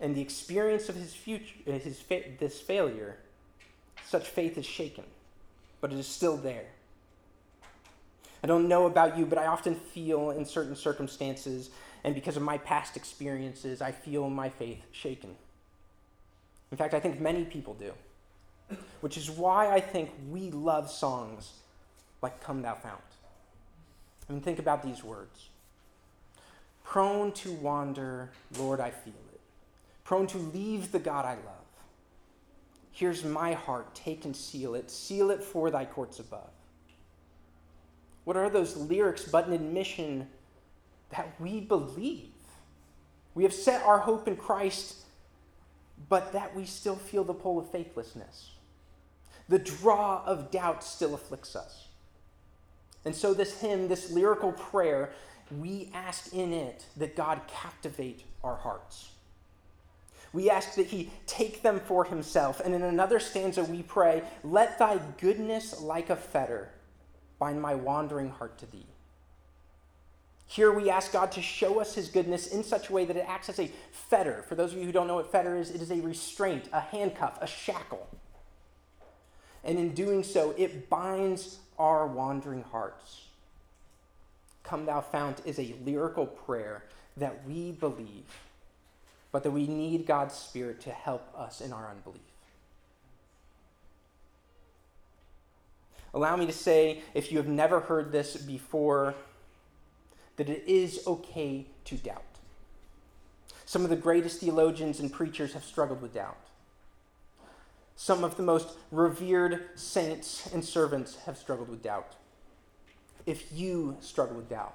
and 0.00 0.14
the 0.14 0.20
experience 0.20 0.88
of 0.88 0.96
his 0.96 1.14
future, 1.14 1.54
his 1.64 1.98
fa- 2.00 2.22
this 2.38 2.60
failure. 2.60 3.16
Such 4.06 4.28
faith 4.28 4.58
is 4.58 4.66
shaken, 4.66 5.04
but 5.80 5.92
it 5.92 5.98
is 5.98 6.06
still 6.06 6.36
there. 6.36 6.66
I 8.44 8.48
don't 8.48 8.68
know 8.68 8.86
about 8.86 9.16
you, 9.16 9.24
but 9.24 9.38
I 9.38 9.46
often 9.46 9.74
feel 9.74 10.30
in 10.30 10.44
certain 10.44 10.74
circumstances, 10.74 11.70
and 12.02 12.14
because 12.14 12.36
of 12.36 12.42
my 12.42 12.58
past 12.58 12.96
experiences, 12.96 13.80
I 13.80 13.92
feel 13.92 14.28
my 14.28 14.48
faith 14.48 14.82
shaken. 14.90 15.36
In 16.72 16.76
fact, 16.76 16.92
I 16.92 17.00
think 17.00 17.20
many 17.20 17.44
people 17.44 17.74
do, 17.74 17.92
which 19.00 19.16
is 19.16 19.30
why 19.30 19.68
I 19.68 19.80
think 19.80 20.10
we 20.30 20.50
love 20.50 20.90
songs 20.90 21.52
like 22.22 22.42
Come 22.42 22.62
Thou 22.62 22.74
Fount. 22.74 23.00
I 24.28 24.32
mean, 24.32 24.42
think 24.42 24.58
about 24.58 24.82
these 24.82 25.02
words 25.02 25.48
Prone 26.84 27.32
to 27.32 27.52
wander, 27.52 28.30
Lord, 28.58 28.80
I 28.80 28.90
feel 28.90 29.14
it. 29.32 29.40
Prone 30.04 30.26
to 30.28 30.38
leave 30.38 30.92
the 30.92 30.98
God 30.98 31.24
I 31.24 31.34
love. 31.34 31.62
Here's 32.90 33.24
my 33.24 33.54
heart, 33.54 33.94
take 33.94 34.24
and 34.24 34.36
seal 34.36 34.74
it, 34.74 34.90
seal 34.90 35.30
it 35.30 35.42
for 35.42 35.70
thy 35.70 35.84
courts 35.84 36.18
above. 36.18 36.50
What 38.24 38.36
are 38.36 38.50
those 38.50 38.76
lyrics 38.76 39.24
but 39.24 39.46
an 39.46 39.54
admission 39.54 40.28
that 41.10 41.34
we 41.40 41.60
believe? 41.60 42.28
We 43.34 43.44
have 43.44 43.54
set 43.54 43.82
our 43.82 43.98
hope 43.98 44.28
in 44.28 44.36
Christ, 44.36 45.01
but 46.08 46.32
that 46.32 46.54
we 46.54 46.64
still 46.64 46.96
feel 46.96 47.24
the 47.24 47.34
pull 47.34 47.58
of 47.58 47.70
faithlessness. 47.70 48.52
The 49.48 49.58
draw 49.58 50.22
of 50.24 50.50
doubt 50.50 50.82
still 50.84 51.14
afflicts 51.14 51.56
us. 51.56 51.88
And 53.04 53.14
so, 53.14 53.34
this 53.34 53.60
hymn, 53.60 53.88
this 53.88 54.10
lyrical 54.10 54.52
prayer, 54.52 55.10
we 55.58 55.90
ask 55.92 56.32
in 56.32 56.52
it 56.52 56.86
that 56.96 57.16
God 57.16 57.40
captivate 57.48 58.24
our 58.44 58.56
hearts. 58.56 59.10
We 60.32 60.48
ask 60.48 60.76
that 60.76 60.86
He 60.86 61.10
take 61.26 61.62
them 61.62 61.80
for 61.80 62.04
Himself. 62.04 62.60
And 62.60 62.74
in 62.74 62.82
another 62.82 63.18
stanza, 63.18 63.64
we 63.64 63.82
pray, 63.82 64.22
Let 64.44 64.78
Thy 64.78 64.98
goodness 65.20 65.80
like 65.80 66.10
a 66.10 66.16
fetter 66.16 66.70
bind 67.38 67.60
my 67.60 67.74
wandering 67.74 68.30
heart 68.30 68.56
to 68.58 68.66
thee. 68.66 68.86
Here 70.52 70.70
we 70.70 70.90
ask 70.90 71.12
God 71.12 71.32
to 71.32 71.40
show 71.40 71.80
us 71.80 71.94
his 71.94 72.08
goodness 72.08 72.48
in 72.48 72.62
such 72.62 72.90
a 72.90 72.92
way 72.92 73.06
that 73.06 73.16
it 73.16 73.24
acts 73.26 73.48
as 73.48 73.58
a 73.58 73.70
fetter. 73.90 74.44
For 74.46 74.54
those 74.54 74.74
of 74.74 74.78
you 74.78 74.84
who 74.84 74.92
don't 74.92 75.06
know 75.06 75.14
what 75.14 75.32
fetter 75.32 75.56
is, 75.56 75.70
it 75.70 75.80
is 75.80 75.90
a 75.90 75.98
restraint, 76.02 76.68
a 76.74 76.80
handcuff, 76.80 77.38
a 77.40 77.46
shackle. 77.46 78.06
And 79.64 79.78
in 79.78 79.94
doing 79.94 80.22
so, 80.22 80.54
it 80.58 80.90
binds 80.90 81.60
our 81.78 82.06
wandering 82.06 82.64
hearts. 82.64 83.22
Come 84.62 84.84
Thou 84.84 85.00
Fount 85.00 85.40
is 85.46 85.58
a 85.58 85.74
lyrical 85.86 86.26
prayer 86.26 86.84
that 87.16 87.48
we 87.48 87.72
believe, 87.72 88.26
but 89.30 89.44
that 89.44 89.52
we 89.52 89.66
need 89.66 90.04
God's 90.04 90.34
Spirit 90.34 90.82
to 90.82 90.90
help 90.90 91.26
us 91.34 91.62
in 91.62 91.72
our 91.72 91.88
unbelief. 91.88 92.20
Allow 96.12 96.36
me 96.36 96.44
to 96.44 96.52
say, 96.52 97.00
if 97.14 97.32
you 97.32 97.38
have 97.38 97.48
never 97.48 97.80
heard 97.80 98.12
this 98.12 98.36
before, 98.36 99.14
that 100.36 100.48
it 100.48 100.64
is 100.66 101.00
okay 101.06 101.66
to 101.84 101.96
doubt. 101.96 102.22
Some 103.64 103.84
of 103.84 103.90
the 103.90 103.96
greatest 103.96 104.40
theologians 104.40 105.00
and 105.00 105.12
preachers 105.12 105.54
have 105.54 105.64
struggled 105.64 106.02
with 106.02 106.14
doubt. 106.14 106.36
Some 107.96 108.24
of 108.24 108.36
the 108.36 108.42
most 108.42 108.68
revered 108.90 109.68
saints 109.76 110.48
and 110.52 110.64
servants 110.64 111.16
have 111.26 111.38
struggled 111.38 111.68
with 111.68 111.82
doubt. 111.82 112.14
If 113.26 113.52
you 113.52 113.96
struggle 114.00 114.36
with 114.36 114.50
doubt, 114.50 114.74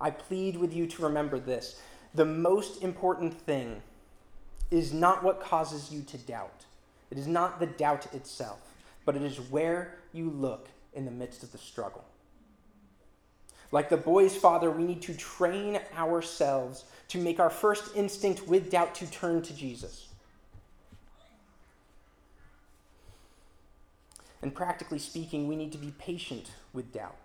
I 0.00 0.10
plead 0.10 0.56
with 0.56 0.74
you 0.74 0.86
to 0.86 1.02
remember 1.02 1.38
this. 1.38 1.80
The 2.14 2.24
most 2.24 2.82
important 2.82 3.38
thing 3.40 3.82
is 4.70 4.92
not 4.92 5.22
what 5.22 5.40
causes 5.40 5.92
you 5.92 6.02
to 6.02 6.18
doubt. 6.18 6.64
It 7.10 7.18
is 7.18 7.26
not 7.26 7.60
the 7.60 7.66
doubt 7.66 8.12
itself, 8.14 8.60
but 9.04 9.14
it 9.14 9.22
is 9.22 9.38
where 9.38 9.98
you 10.12 10.30
look 10.30 10.68
in 10.94 11.04
the 11.04 11.10
midst 11.10 11.42
of 11.42 11.52
the 11.52 11.58
struggle. 11.58 12.04
Like 13.72 13.88
the 13.88 13.96
boy's 13.96 14.36
father, 14.36 14.70
we 14.70 14.84
need 14.84 15.02
to 15.02 15.14
train 15.14 15.80
ourselves 15.96 16.84
to 17.08 17.18
make 17.18 17.40
our 17.40 17.50
first 17.50 17.96
instinct 17.96 18.46
with 18.46 18.70
doubt 18.70 18.94
to 18.96 19.10
turn 19.10 19.40
to 19.42 19.54
Jesus. 19.54 20.08
And 24.42 24.54
practically 24.54 24.98
speaking, 24.98 25.48
we 25.48 25.56
need 25.56 25.72
to 25.72 25.78
be 25.78 25.92
patient 25.98 26.50
with 26.72 26.92
doubt 26.92 27.16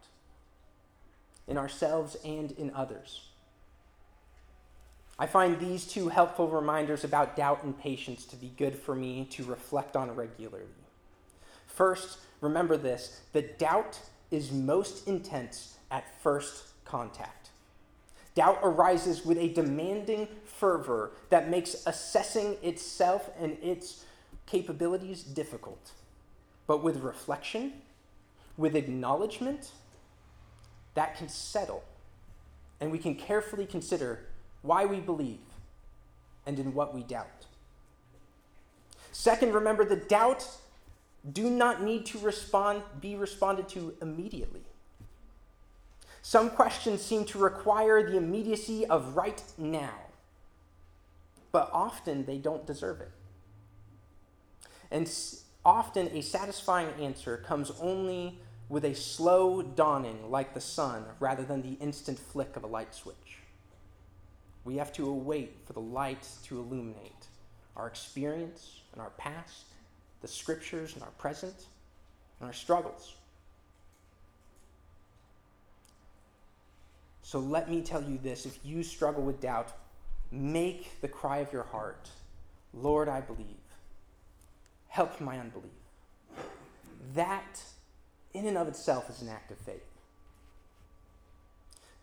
in 1.47 1.57
ourselves 1.57 2.15
and 2.23 2.51
in 2.51 2.71
others. 2.73 3.27
I 5.19 5.25
find 5.25 5.59
these 5.59 5.85
two 5.85 6.09
helpful 6.09 6.47
reminders 6.47 7.03
about 7.03 7.35
doubt 7.35 7.63
and 7.63 7.77
patience 7.77 8.25
to 8.25 8.35
be 8.35 8.53
good 8.55 8.75
for 8.75 8.93
me 8.93 9.25
to 9.31 9.43
reflect 9.43 9.95
on 9.95 10.15
regularly. 10.15 10.67
First, 11.65 12.19
remember 12.39 12.77
this 12.77 13.21
that 13.33 13.57
doubt 13.57 13.99
is 14.31 14.51
most 14.51 15.07
intense 15.07 15.77
at 15.91 16.21
first 16.21 16.65
contact. 16.85 17.49
Doubt 18.35 18.59
arises 18.61 19.25
with 19.25 19.37
a 19.37 19.49
demanding 19.53 20.27
fervor 20.45 21.11
that 21.29 21.49
makes 21.49 21.87
assessing 21.87 22.57
itself 22.61 23.29
and 23.39 23.57
its 23.63 24.05
capabilities 24.45 25.23
difficult. 25.23 25.91
But 26.67 26.83
with 26.83 26.97
reflection, 26.97 27.73
with 28.55 28.75
acknowledgement, 28.75 29.71
that 30.93 31.17
can 31.17 31.29
settle. 31.29 31.83
And 32.79 32.91
we 32.91 32.99
can 32.99 33.15
carefully 33.15 33.65
consider 33.65 34.25
why 34.61 34.85
we 34.85 34.99
believe 34.99 35.39
and 36.45 36.59
in 36.59 36.73
what 36.73 36.93
we 36.93 37.03
doubt. 37.03 37.45
Second, 39.11 39.53
remember 39.53 39.83
the 39.83 39.95
doubt 39.95 40.47
do 41.33 41.49
not 41.49 41.83
need 41.83 42.05
to 42.07 42.19
respond 42.19 42.83
be 43.01 43.15
responded 43.15 43.67
to 43.69 43.95
immediately. 44.01 44.61
Some 46.21 46.49
questions 46.49 47.01
seem 47.01 47.25
to 47.25 47.37
require 47.37 48.09
the 48.09 48.17
immediacy 48.17 48.85
of 48.85 49.15
right 49.15 49.41
now, 49.57 49.93
but 51.51 51.69
often 51.71 52.25
they 52.25 52.37
don't 52.37 52.65
deserve 52.65 53.01
it. 53.01 53.11
And 54.91 55.09
often 55.65 56.07
a 56.09 56.21
satisfying 56.21 56.89
answer 56.99 57.37
comes 57.37 57.71
only 57.79 58.39
with 58.69 58.83
a 58.83 58.93
slow 58.93 59.61
dawning 59.61 60.29
like 60.29 60.53
the 60.53 60.61
sun 60.61 61.05
rather 61.19 61.43
than 61.43 61.61
the 61.61 61.81
instant 61.81 62.19
flick 62.19 62.55
of 62.57 62.63
a 62.63 62.67
light 62.67 62.93
switch. 62.93 63.39
We 64.65 64.75
have 64.77 64.91
to 64.93 65.07
await 65.07 65.55
for 65.65 65.73
the 65.73 65.79
light 65.79 66.27
to 66.45 66.59
illuminate 66.59 67.27
our 67.77 67.87
experience 67.87 68.81
and 68.91 69.01
our 69.01 69.11
past, 69.11 69.65
the 70.27 70.33
scriptures 70.33 70.93
and 70.93 71.03
our 71.03 71.11
present, 71.11 71.55
and 72.39 72.47
our 72.47 72.53
struggles. 72.53 73.15
So 77.21 77.39
let 77.39 77.69
me 77.69 77.81
tell 77.81 78.03
you 78.03 78.17
this 78.17 78.45
if 78.45 78.59
you 78.63 78.83
struggle 78.83 79.23
with 79.23 79.41
doubt, 79.41 79.71
make 80.31 81.01
the 81.01 81.07
cry 81.07 81.37
of 81.37 81.51
your 81.51 81.63
heart 81.63 82.09
Lord, 82.73 83.09
I 83.09 83.21
believe. 83.21 83.45
Help 84.87 85.19
my 85.19 85.39
unbelief. 85.39 85.71
That, 87.15 87.63
in 88.33 88.45
and 88.45 88.57
of 88.57 88.67
itself, 88.67 89.09
is 89.09 89.21
an 89.21 89.29
act 89.29 89.51
of 89.51 89.57
faith. 89.57 89.83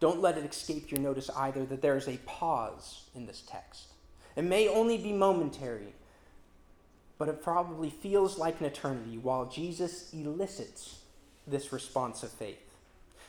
Don't 0.00 0.20
let 0.20 0.36
it 0.36 0.44
escape 0.44 0.90
your 0.90 1.00
notice 1.00 1.30
either 1.30 1.64
that 1.66 1.80
there 1.80 1.96
is 1.96 2.08
a 2.08 2.16
pause 2.26 3.04
in 3.14 3.26
this 3.26 3.42
text. 3.46 3.92
It 4.36 4.42
may 4.42 4.68
only 4.68 4.98
be 4.98 5.12
momentary, 5.12 5.94
but 7.18 7.28
it 7.28 7.42
probably 7.42 7.90
feels 7.90 8.38
like 8.38 8.60
an 8.60 8.66
eternity 8.66 9.18
while 9.18 9.46
Jesus 9.46 10.12
elicits 10.12 10.98
this 11.46 11.72
response 11.72 12.22
of 12.22 12.30
faith. 12.30 12.58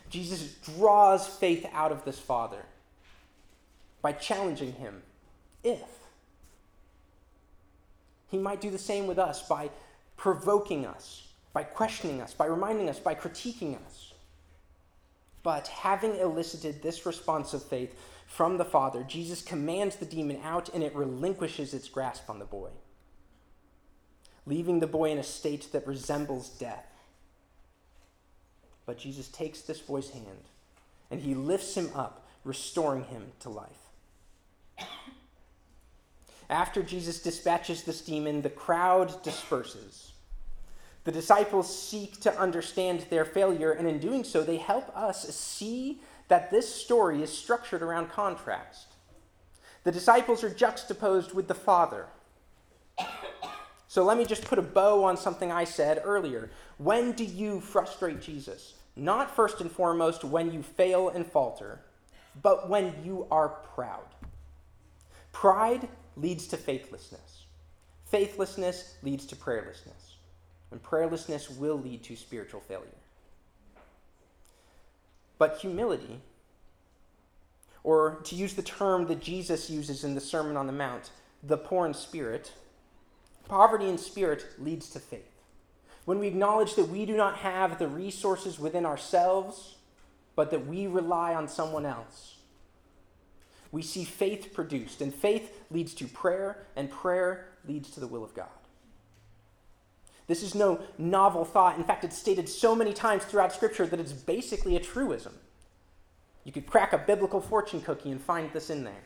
Jesus 0.10 0.56
draws 0.76 1.28
faith 1.28 1.66
out 1.74 1.92
of 1.92 2.06
this 2.06 2.20
father 2.20 2.64
by 4.02 4.12
challenging 4.12 4.74
him 4.74 5.02
if. 5.64 5.80
He 8.30 8.38
might 8.38 8.62
do 8.62 8.70
the 8.70 8.78
same 8.78 9.08
with 9.08 9.20
us 9.20 9.48
by 9.48 9.70
provoking 10.18 10.86
us, 10.86 11.28
by 11.54 11.64
questioning 11.64 12.22
us, 12.22 12.34
by 12.34 12.46
reminding 12.46 12.90
us, 12.90 13.00
by 13.00 13.16
critiquing 13.16 13.78
us. 13.86 14.14
But 15.44 15.68
having 15.68 16.16
elicited 16.16 16.82
this 16.82 17.06
response 17.06 17.54
of 17.54 17.64
faith 17.64 17.96
from 18.28 18.58
the 18.58 18.66
Father, 18.66 19.04
Jesus 19.04 19.42
commands 19.42 19.96
the 19.96 20.06
demon 20.06 20.40
out 20.44 20.70
and 20.74 20.84
it 20.84 20.96
relinquishes 20.96 21.74
its 21.74 21.88
grasp 21.88 22.30
on 22.30 22.40
the 22.40 22.46
boy, 22.46 22.70
leaving 24.46 24.80
the 24.80 24.88
boy 24.88 25.12
in 25.12 25.18
a 25.18 25.24
state 25.24 25.72
that 25.72 25.88
resembles 25.88 26.50
death. 26.50 26.86
But 28.86 29.00
Jesus 29.00 29.28
takes 29.28 29.62
this 29.62 29.80
boy's 29.80 30.12
hand 30.12 30.44
and 31.10 31.22
he 31.22 31.34
lifts 31.34 31.76
him 31.76 31.90
up, 31.96 32.26
restoring 32.44 33.06
him 33.06 33.32
to 33.40 33.50
life. 33.50 33.70
After 36.50 36.84
Jesus 36.84 37.22
dispatches 37.22 37.84
this 37.84 38.02
demon, 38.02 38.42
the 38.42 38.50
crowd 38.50 39.24
disperses. 39.24 40.12
The 41.04 41.12
disciples 41.12 41.74
seek 41.74 42.20
to 42.22 42.40
understand 42.40 43.06
their 43.10 43.26
failure, 43.26 43.72
and 43.72 43.88
in 43.88 44.00
doing 44.00 44.24
so, 44.24 44.44
they 44.44 44.58
help 44.58 44.96
us 44.96 45.28
see 45.36 46.02
that 46.28 46.50
this 46.50 46.74
story 46.74 47.22
is 47.22 47.36
structured 47.36 47.84
around 47.84 48.10
contrast. 48.10 48.88
The 49.84 49.92
disciples 49.92 50.44
are 50.44 50.50
juxtaposed 50.50 51.34
with 51.34 51.48
the 51.48 51.54
Father. 51.54 52.08
So 53.96 54.04
let 54.04 54.18
me 54.18 54.26
just 54.26 54.44
put 54.44 54.60
a 54.60 54.62
bow 54.62 55.06
on 55.06 55.16
something 55.16 55.54
I 55.54 55.64
said 55.64 56.02
earlier. 56.04 56.50
When 56.80 57.14
do 57.14 57.24
you 57.24 57.62
frustrate 57.62 58.22
Jesus? 58.22 58.74
Not 58.98 59.34
first 59.34 59.62
and 59.62 59.72
foremost 59.72 60.26
when 60.26 60.52
you 60.52 60.64
fail 60.64 61.08
and 61.08 61.26
falter, 61.26 61.80
but 62.42 62.68
when 62.68 62.94
you 63.06 63.26
are 63.32 63.48
proud. 63.48 64.04
Pride 65.32 65.88
leads 66.18 66.46
to 66.48 66.58
faithlessness. 66.58 67.46
Faithlessness 68.04 68.96
leads 69.02 69.26
to 69.28 69.38
prayerlessness. 69.38 70.16
And 70.72 70.84
prayerlessness 70.84 71.58
will 71.58 71.80
lead 71.80 72.04
to 72.04 72.18
spiritual 72.18 72.60
failure. 72.60 73.00
But 75.38 75.60
humility, 75.60 76.20
or 77.82 78.20
to 78.26 78.36
use 78.36 78.56
the 78.56 78.62
term 78.62 79.08
that 79.08 79.22
Jesus 79.22 79.70
uses 79.70 80.04
in 80.04 80.16
the 80.16 80.20
Sermon 80.20 80.58
on 80.58 80.68
the 80.68 80.74
Mount, 80.74 81.12
the 81.42 81.56
poor 81.56 81.86
in 81.86 81.94
spirit, 81.94 82.52
poverty 83.48 83.88
in 83.88 83.98
spirit 83.98 84.46
leads 84.60 84.90
to 84.92 85.00
faith 85.00 85.36
when 86.06 86.20
we 86.20 86.28
acknowledge 86.28 86.76
that 86.76 86.90
we 86.90 87.06
do 87.06 87.18
not 87.18 87.38
have 87.38 87.80
the 87.80 87.88
resources 87.88 88.60
within 88.60 88.86
ourselves, 88.86 89.76
but 90.36 90.52
that 90.52 90.68
we 90.68 90.88
rely 90.88 91.34
on 91.34 91.48
someone 91.48 91.86
else. 91.86 92.38
We 93.72 93.82
see 93.82 94.04
faith 94.04 94.54
produced, 94.54 95.02
and 95.02 95.14
faith 95.14 95.52
leads 95.72 95.94
to 95.96 96.06
prayer, 96.06 96.64
and 96.76 96.90
prayer 96.90 97.48
leads 97.68 97.90
to 97.92 98.00
the 98.00 98.08
will 98.08 98.24
of 98.24 98.36
God. 98.36 98.48
This 100.28 100.44
is 100.44 100.56
no 100.56 100.80
novel 100.98 101.44
thought. 101.44 101.78
In 101.78 101.84
fact, 101.84 102.04
it's 102.04 102.18
stated 102.18 102.48
so 102.48 102.76
many 102.76 102.94
times 102.94 103.26
throughout 103.26 103.54
Scripture 103.54 103.86
that 103.86 104.00
it's 104.00 104.14
basically 104.14 104.76
a 104.76 104.80
truism. 104.80 105.34
You 106.44 106.52
could 106.52 106.68
crack 106.68 106.94
a 106.94 106.98
biblical 107.00 107.42
fortune 107.42 107.82
cookie 107.82 108.12
and 108.12 108.22
find 108.22 108.52
this 108.54 108.70
in 108.70 108.84
there. 108.84 109.04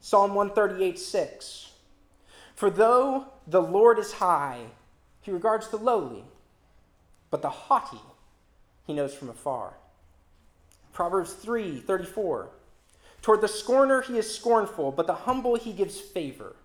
Psalm 0.00 0.34
138 0.34 0.98
6. 0.98 1.72
For 2.56 2.70
though 2.70 3.26
the 3.46 3.62
Lord 3.62 3.98
is 3.98 4.14
high, 4.14 4.62
he 5.20 5.30
regards 5.30 5.68
the 5.68 5.76
lowly, 5.76 6.24
but 7.30 7.42
the 7.42 7.50
haughty 7.50 8.00
he 8.86 8.94
knows 8.94 9.14
from 9.14 9.28
afar. 9.28 9.74
Proverbs 10.92 11.34
3 11.34 11.80
34. 11.80 12.48
Toward 13.20 13.40
the 13.42 13.48
scorner 13.48 14.00
he 14.00 14.16
is 14.16 14.34
scornful, 14.34 14.90
but 14.90 15.06
the 15.06 15.14
humble 15.14 15.56
he 15.56 15.72
gives 15.72 16.00
favor. 16.00 16.56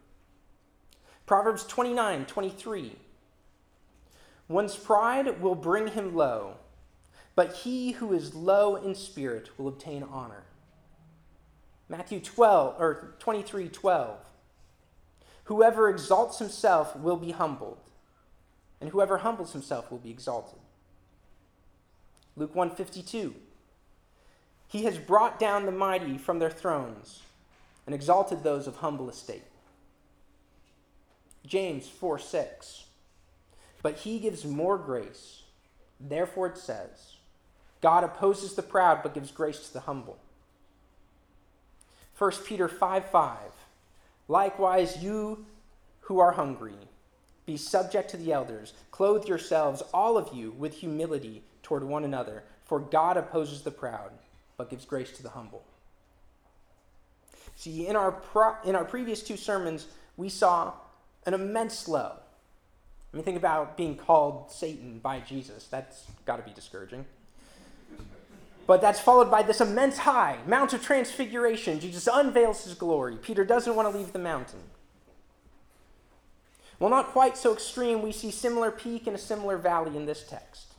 Proverbs 1.25 1.65
29 1.65 2.25
23. 2.25 2.95
One's 4.47 4.77
pride 4.77 5.41
will 5.41 5.55
bring 5.55 5.87
him 5.87 6.15
low, 6.15 6.55
but 7.35 7.53
he 7.53 7.91
who 7.91 8.13
is 8.13 8.33
low 8.33 8.75
in 8.75 8.95
spirit 8.95 9.49
will 9.57 9.67
obtain 9.67 10.03
honor. 10.03 10.43
Matthew 11.89 12.21
12 12.21 12.79
or 12.79 13.15
23 13.19 13.67
12. 13.67 14.30
Whoever 15.51 15.89
exalts 15.89 16.39
himself 16.39 16.95
will 16.95 17.17
be 17.17 17.31
humbled 17.31 17.81
and 18.79 18.89
whoever 18.89 19.17
humbles 19.17 19.51
himself 19.51 19.91
will 19.91 19.97
be 19.97 20.09
exalted. 20.09 20.59
Luke 22.37 22.55
152. 22.55 23.35
He 24.69 24.85
has 24.85 24.97
brought 24.97 25.41
down 25.41 25.65
the 25.65 25.73
mighty 25.73 26.17
from 26.17 26.39
their 26.39 26.49
thrones 26.49 27.23
and 27.85 27.93
exalted 27.93 28.43
those 28.43 28.65
of 28.65 28.77
humble 28.77 29.09
estate. 29.09 29.43
James 31.45 31.85
4 31.85 32.17
6. 32.17 32.85
But 33.81 33.97
he 33.97 34.19
gives 34.19 34.45
more 34.45 34.77
grace. 34.77 35.41
Therefore 35.99 36.47
it 36.47 36.57
says, 36.57 37.17
God 37.81 38.05
opposes 38.05 38.53
the 38.53 38.63
proud 38.63 39.03
but 39.03 39.13
gives 39.13 39.31
grace 39.31 39.67
to 39.67 39.73
the 39.73 39.81
humble. 39.81 40.17
1 42.17 42.31
Peter 42.45 42.69
5 42.69 43.11
5. 43.11 43.37
Likewise, 44.31 45.03
you 45.03 45.45
who 45.99 46.19
are 46.19 46.31
hungry, 46.31 46.77
be 47.45 47.57
subject 47.57 48.09
to 48.11 48.15
the 48.15 48.31
elders. 48.31 48.71
Clothe 48.89 49.25
yourselves, 49.25 49.83
all 49.93 50.17
of 50.17 50.33
you, 50.33 50.51
with 50.51 50.73
humility 50.73 51.43
toward 51.63 51.83
one 51.83 52.05
another, 52.05 52.43
for 52.63 52.79
God 52.79 53.17
opposes 53.17 53.61
the 53.61 53.71
proud 53.71 54.11
but 54.55 54.69
gives 54.69 54.85
grace 54.85 55.11
to 55.17 55.21
the 55.21 55.31
humble. 55.31 55.65
See, 57.57 57.87
in 57.87 57.97
our, 57.97 58.13
pro- 58.13 58.55
in 58.63 58.73
our 58.73 58.85
previous 58.85 59.21
two 59.21 59.35
sermons, 59.35 59.87
we 60.15 60.29
saw 60.29 60.75
an 61.25 61.33
immense 61.33 61.89
low. 61.89 62.13
I 63.13 63.17
mean, 63.17 63.25
think 63.25 63.35
about 63.35 63.75
being 63.75 63.97
called 63.97 64.49
Satan 64.49 64.99
by 64.99 65.19
Jesus. 65.19 65.67
That's 65.67 66.05
got 66.23 66.37
to 66.37 66.43
be 66.43 66.53
discouraging. 66.53 67.05
But 68.67 68.81
that's 68.81 68.99
followed 68.99 69.31
by 69.31 69.43
this 69.43 69.61
immense 69.61 69.99
high, 69.99 70.39
Mount 70.45 70.73
of 70.73 70.83
Transfiguration. 70.83 71.79
Jesus 71.79 72.07
unveils 72.11 72.63
his 72.63 72.73
glory. 72.73 73.17
Peter 73.17 73.43
doesn't 73.43 73.75
want 73.75 73.91
to 73.91 73.97
leave 73.97 74.13
the 74.13 74.19
mountain. 74.19 74.59
Well, 76.79 76.89
not 76.89 77.09
quite 77.09 77.37
so 77.37 77.53
extreme, 77.53 78.01
we 78.01 78.11
see 78.11 78.31
similar 78.31 78.71
peak 78.71 79.05
and 79.05 79.15
a 79.15 79.19
similar 79.19 79.57
valley 79.57 79.95
in 79.95 80.05
this 80.05 80.23
text. 80.23 80.73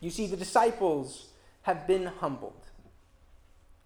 You 0.00 0.10
see, 0.10 0.26
the 0.26 0.36
disciples 0.36 1.28
have 1.62 1.86
been 1.86 2.06
humbled. 2.06 2.66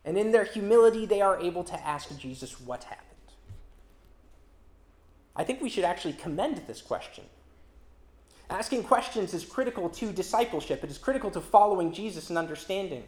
And 0.04 0.18
in 0.18 0.32
their 0.32 0.44
humility, 0.44 1.06
they 1.06 1.20
are 1.20 1.38
able 1.40 1.64
to 1.64 1.86
ask 1.86 2.16
Jesus 2.18 2.60
what 2.60 2.84
happened. 2.84 3.04
I 5.36 5.44
think 5.44 5.62
we 5.62 5.68
should 5.68 5.84
actually 5.84 6.14
commend 6.14 6.62
this 6.66 6.82
question. 6.82 7.24
Asking 8.50 8.82
questions 8.84 9.34
is 9.34 9.44
critical 9.44 9.90
to 9.90 10.12
discipleship, 10.12 10.82
it 10.82 10.90
is 10.90 10.98
critical 10.98 11.30
to 11.32 11.40
following 11.40 11.92
Jesus 11.92 12.30
and 12.30 12.38
understanding. 12.38 13.04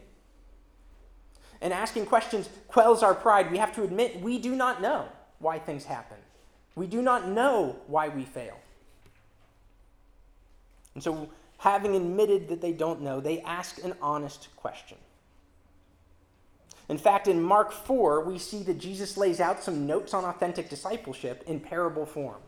And 1.62 1.72
asking 1.72 2.06
questions 2.06 2.48
quells 2.68 3.02
our 3.02 3.14
pride. 3.14 3.50
We 3.50 3.58
have 3.58 3.74
to 3.74 3.82
admit 3.82 4.20
we 4.20 4.38
do 4.38 4.54
not 4.54 4.80
know 4.80 5.08
why 5.38 5.58
things 5.58 5.84
happen, 5.84 6.18
we 6.74 6.86
do 6.86 7.02
not 7.02 7.28
know 7.28 7.76
why 7.86 8.08
we 8.08 8.24
fail. 8.24 8.58
And 10.94 11.02
so, 11.02 11.30
having 11.58 11.94
admitted 11.94 12.48
that 12.48 12.60
they 12.60 12.72
don't 12.72 13.00
know, 13.00 13.20
they 13.20 13.40
ask 13.42 13.82
an 13.84 13.94
honest 14.02 14.48
question. 14.56 14.98
In 16.88 16.98
fact, 16.98 17.28
in 17.28 17.40
Mark 17.40 17.70
4, 17.70 18.24
we 18.24 18.36
see 18.36 18.64
that 18.64 18.78
Jesus 18.78 19.16
lays 19.16 19.38
out 19.38 19.62
some 19.62 19.86
notes 19.86 20.12
on 20.12 20.24
authentic 20.24 20.68
discipleship 20.68 21.44
in 21.46 21.60
parable 21.60 22.04
form. 22.04 22.40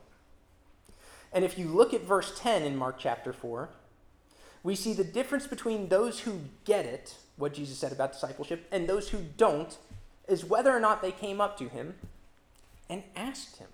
And 1.33 1.45
if 1.45 1.59
you 1.59 1.69
look 1.69 1.95
at 1.95 2.03
verse 2.03 2.39
10 2.39 2.63
in 2.63 2.77
Mark 2.77 2.97
chapter 2.99 3.33
4, 3.33 3.69
we 4.63 4.75
see 4.75 4.93
the 4.93 5.05
difference 5.05 5.47
between 5.47 5.89
those 5.89 6.21
who 6.21 6.41
get 6.65 6.85
it, 6.85 7.17
what 7.37 7.55
Jesus 7.55 7.79
said 7.79 7.93
about 7.93 8.13
discipleship, 8.13 8.67
and 8.71 8.89
those 8.89 9.09
who 9.09 9.23
don't, 9.37 9.77
is 10.29 10.45
whether 10.45 10.75
or 10.75 10.81
not 10.81 11.03
they 11.03 11.11
came 11.11 11.41
up 11.41 11.59
to 11.59 11.69
him 11.69 11.95
and 12.89 13.03
asked 13.17 13.57
him. 13.57 13.69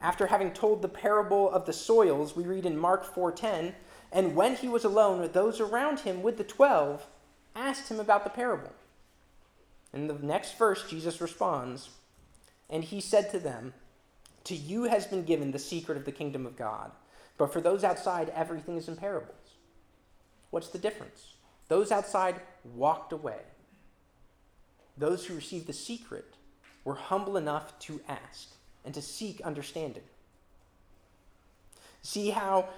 After 0.00 0.28
having 0.28 0.52
told 0.52 0.80
the 0.80 0.88
parable 0.88 1.50
of 1.50 1.66
the 1.66 1.72
soils, 1.72 2.34
we 2.34 2.44
read 2.44 2.64
in 2.64 2.78
Mark 2.78 3.04
4:10, 3.04 3.74
and 4.12 4.34
when 4.34 4.56
he 4.56 4.68
was 4.68 4.84
alone 4.84 5.20
with 5.20 5.34
those 5.34 5.60
around 5.60 6.00
him 6.00 6.22
with 6.22 6.38
the 6.38 6.44
12, 6.44 7.06
asked 7.54 7.90
him 7.90 8.00
about 8.00 8.24
the 8.24 8.30
parable. 8.30 8.72
In 9.92 10.06
the 10.06 10.14
next 10.14 10.56
verse, 10.56 10.88
Jesus 10.88 11.20
responds, 11.20 11.90
And 12.70 12.84
he 12.84 13.00
said 13.00 13.30
to 13.30 13.38
them, 13.38 13.74
To 14.44 14.54
you 14.54 14.84
has 14.84 15.06
been 15.06 15.24
given 15.24 15.52
the 15.52 15.58
secret 15.58 15.98
of 15.98 16.04
the 16.04 16.12
kingdom 16.12 16.46
of 16.46 16.56
God, 16.56 16.92
but 17.36 17.52
for 17.52 17.60
those 17.60 17.84
outside, 17.84 18.30
everything 18.34 18.76
is 18.76 18.88
in 18.88 18.96
parables. 18.96 19.36
What's 20.50 20.68
the 20.68 20.78
difference? 20.78 21.34
Those 21.68 21.92
outside 21.92 22.40
walked 22.74 23.12
away. 23.12 23.40
Those 24.96 25.24
who 25.24 25.34
received 25.34 25.66
the 25.66 25.72
secret 25.72 26.34
were 26.84 26.94
humble 26.94 27.36
enough 27.36 27.78
to 27.80 28.00
ask 28.08 28.48
and 28.84 28.92
to 28.94 29.02
seek 29.02 29.40
understanding. 29.42 30.02
See 32.02 32.30
how 32.30 32.68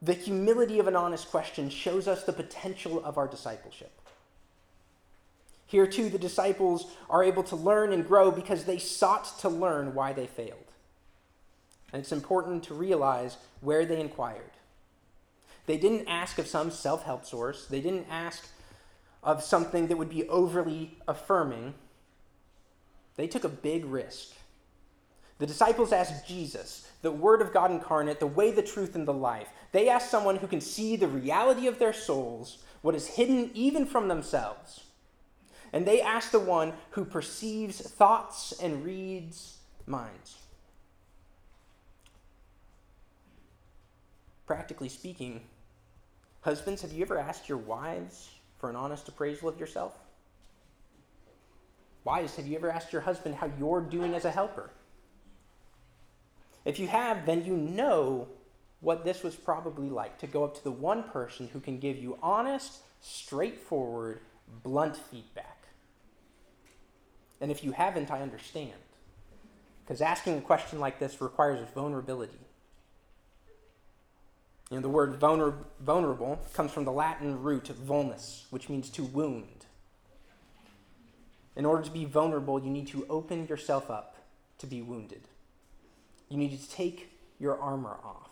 the 0.00 0.14
humility 0.14 0.78
of 0.78 0.86
an 0.86 0.96
honest 0.96 1.30
question 1.30 1.68
shows 1.68 2.06
us 2.06 2.24
the 2.24 2.32
potential 2.32 3.04
of 3.04 3.18
our 3.18 3.26
discipleship. 3.26 3.92
Here, 5.66 5.86
too, 5.86 6.08
the 6.08 6.18
disciples 6.18 6.90
are 7.10 7.22
able 7.22 7.42
to 7.44 7.56
learn 7.56 7.92
and 7.92 8.06
grow 8.06 8.30
because 8.30 8.64
they 8.64 8.78
sought 8.78 9.38
to 9.40 9.48
learn 9.48 9.94
why 9.94 10.12
they 10.12 10.26
failed. 10.26 10.67
And 11.92 12.00
it's 12.00 12.12
important 12.12 12.64
to 12.64 12.74
realize 12.74 13.36
where 13.60 13.86
they 13.86 14.00
inquired. 14.00 14.50
They 15.66 15.78
didn't 15.78 16.08
ask 16.08 16.38
of 16.38 16.46
some 16.46 16.70
self 16.70 17.04
help 17.04 17.24
source, 17.24 17.66
they 17.66 17.80
didn't 17.80 18.06
ask 18.10 18.48
of 19.22 19.42
something 19.42 19.88
that 19.88 19.98
would 19.98 20.10
be 20.10 20.28
overly 20.28 20.98
affirming. 21.06 21.74
They 23.16 23.26
took 23.26 23.44
a 23.44 23.48
big 23.48 23.84
risk. 23.84 24.34
The 25.38 25.46
disciples 25.46 25.92
asked 25.92 26.26
Jesus, 26.26 26.88
the 27.02 27.10
Word 27.12 27.42
of 27.42 27.52
God 27.52 27.70
incarnate, 27.70 28.20
the 28.20 28.26
way, 28.26 28.50
the 28.50 28.62
truth, 28.62 28.94
and 28.94 29.06
the 29.06 29.12
life. 29.12 29.48
They 29.72 29.88
asked 29.88 30.10
someone 30.10 30.36
who 30.36 30.46
can 30.46 30.60
see 30.60 30.96
the 30.96 31.08
reality 31.08 31.66
of 31.66 31.78
their 31.78 31.92
souls, 31.92 32.58
what 32.82 32.94
is 32.94 33.06
hidden 33.06 33.50
even 33.54 33.86
from 33.86 34.08
themselves 34.08 34.84
and 35.72 35.86
they 35.86 36.00
ask 36.00 36.30
the 36.30 36.40
one 36.40 36.72
who 36.90 37.04
perceives 37.04 37.80
thoughts 37.80 38.52
and 38.60 38.84
reads 38.84 39.58
minds. 39.86 40.36
Practically 44.48 44.88
speaking, 44.88 45.42
husbands, 46.40 46.80
have 46.80 46.90
you 46.90 47.02
ever 47.02 47.18
asked 47.18 47.50
your 47.50 47.58
wives 47.58 48.30
for 48.58 48.70
an 48.70 48.76
honest 48.76 49.06
appraisal 49.06 49.46
of 49.46 49.60
yourself? 49.60 49.92
Wives, 52.02 52.34
have 52.36 52.46
you 52.46 52.56
ever 52.56 52.70
asked 52.70 52.90
your 52.90 53.02
husband 53.02 53.34
how 53.34 53.50
you're 53.58 53.82
doing 53.82 54.14
as 54.14 54.24
a 54.24 54.30
helper? 54.30 54.70
If 56.64 56.78
you 56.78 56.86
have, 56.88 57.26
then 57.26 57.44
you 57.44 57.58
know 57.58 58.26
what 58.80 59.04
this 59.04 59.22
was 59.22 59.36
probably 59.36 59.90
like 59.90 60.18
to 60.20 60.26
go 60.26 60.44
up 60.44 60.56
to 60.56 60.64
the 60.64 60.72
one 60.72 61.02
person 61.02 61.48
who 61.52 61.60
can 61.60 61.78
give 61.78 61.98
you 61.98 62.18
honest, 62.22 62.78
straightforward, 63.02 64.20
blunt 64.62 64.96
feedback. 64.96 65.66
And 67.42 67.50
if 67.50 67.62
you 67.62 67.72
haven't, 67.72 68.10
I 68.10 68.22
understand. 68.22 68.72
Because 69.84 70.00
asking 70.00 70.38
a 70.38 70.40
question 70.40 70.80
like 70.80 70.98
this 70.98 71.20
requires 71.20 71.68
vulnerability. 71.74 72.47
You 74.70 74.76
know, 74.76 74.82
the 74.82 74.88
word 74.88 75.18
vulner- 75.18 75.64
vulnerable 75.80 76.40
comes 76.52 76.70
from 76.72 76.84
the 76.84 76.92
Latin 76.92 77.42
root 77.42 77.64
vulnus, 77.64 78.44
which 78.50 78.68
means 78.68 78.90
to 78.90 79.02
wound. 79.02 79.66
In 81.56 81.64
order 81.64 81.82
to 81.82 81.90
be 81.90 82.04
vulnerable, 82.04 82.62
you 82.62 82.70
need 82.70 82.86
to 82.88 83.06
open 83.08 83.46
yourself 83.46 83.90
up 83.90 84.16
to 84.58 84.66
be 84.66 84.82
wounded. 84.82 85.22
You 86.28 86.36
need 86.36 86.58
to 86.60 86.70
take 86.70 87.10
your 87.38 87.58
armor 87.58 87.96
off. 88.04 88.28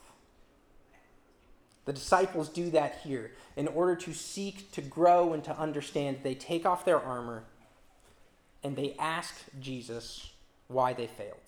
The 1.87 1.93
disciples 1.93 2.49
do 2.49 2.71
that 2.71 3.01
here. 3.03 3.33
In 3.57 3.69
order 3.69 3.97
to 3.97 4.13
seek 4.13 4.71
to 4.73 4.83
grow 4.83 5.33
and 5.33 5.43
to 5.45 5.59
understand, 5.59 6.19
they 6.23 6.35
take 6.35 6.67
off 6.67 6.85
their 6.85 7.01
armor 7.01 7.45
and 8.63 8.77
they 8.77 8.95
ask 8.99 9.35
Jesus 9.61 10.33
why 10.67 10.93
they 10.93 11.07
failed. 11.07 11.39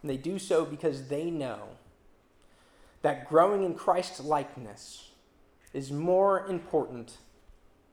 And 0.00 0.10
they 0.10 0.16
do 0.16 0.38
so 0.38 0.64
because 0.64 1.08
they 1.08 1.30
know 1.30 1.68
that 3.04 3.28
growing 3.28 3.64
in 3.64 3.74
Christ's 3.74 4.20
likeness 4.20 5.10
is 5.74 5.92
more 5.92 6.46
important 6.46 7.18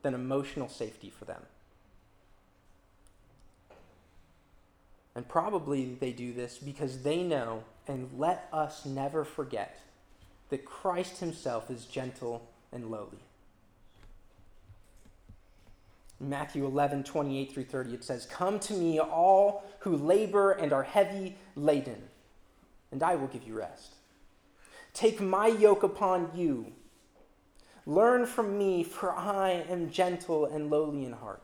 than 0.00 0.14
emotional 0.14 0.70
safety 0.70 1.10
for 1.10 1.26
them. 1.26 1.42
And 5.14 5.28
probably 5.28 5.96
they 6.00 6.12
do 6.12 6.32
this 6.32 6.56
because 6.56 7.02
they 7.02 7.22
know, 7.22 7.62
and 7.86 8.08
let 8.16 8.48
us 8.54 8.86
never 8.86 9.22
forget, 9.22 9.80
that 10.48 10.64
Christ 10.64 11.18
himself 11.18 11.70
is 11.70 11.84
gentle 11.84 12.48
and 12.72 12.90
lowly. 12.90 13.20
Matthew 16.18 16.64
11, 16.64 17.04
28 17.04 17.52
through 17.52 17.64
30, 17.64 17.94
it 17.96 18.04
says, 18.04 18.24
Come 18.24 18.58
to 18.60 18.72
me, 18.72 18.98
all 18.98 19.62
who 19.80 19.94
labor 19.94 20.52
and 20.52 20.72
are 20.72 20.84
heavy 20.84 21.36
laden, 21.54 22.02
and 22.90 23.02
I 23.02 23.16
will 23.16 23.28
give 23.28 23.46
you 23.46 23.58
rest. 23.58 23.96
Take 24.92 25.20
my 25.20 25.46
yoke 25.46 25.82
upon 25.82 26.30
you. 26.34 26.72
Learn 27.86 28.26
from 28.26 28.58
me, 28.58 28.84
for 28.84 29.12
I 29.12 29.64
am 29.68 29.90
gentle 29.90 30.46
and 30.46 30.70
lowly 30.70 31.04
in 31.04 31.12
heart. 31.12 31.42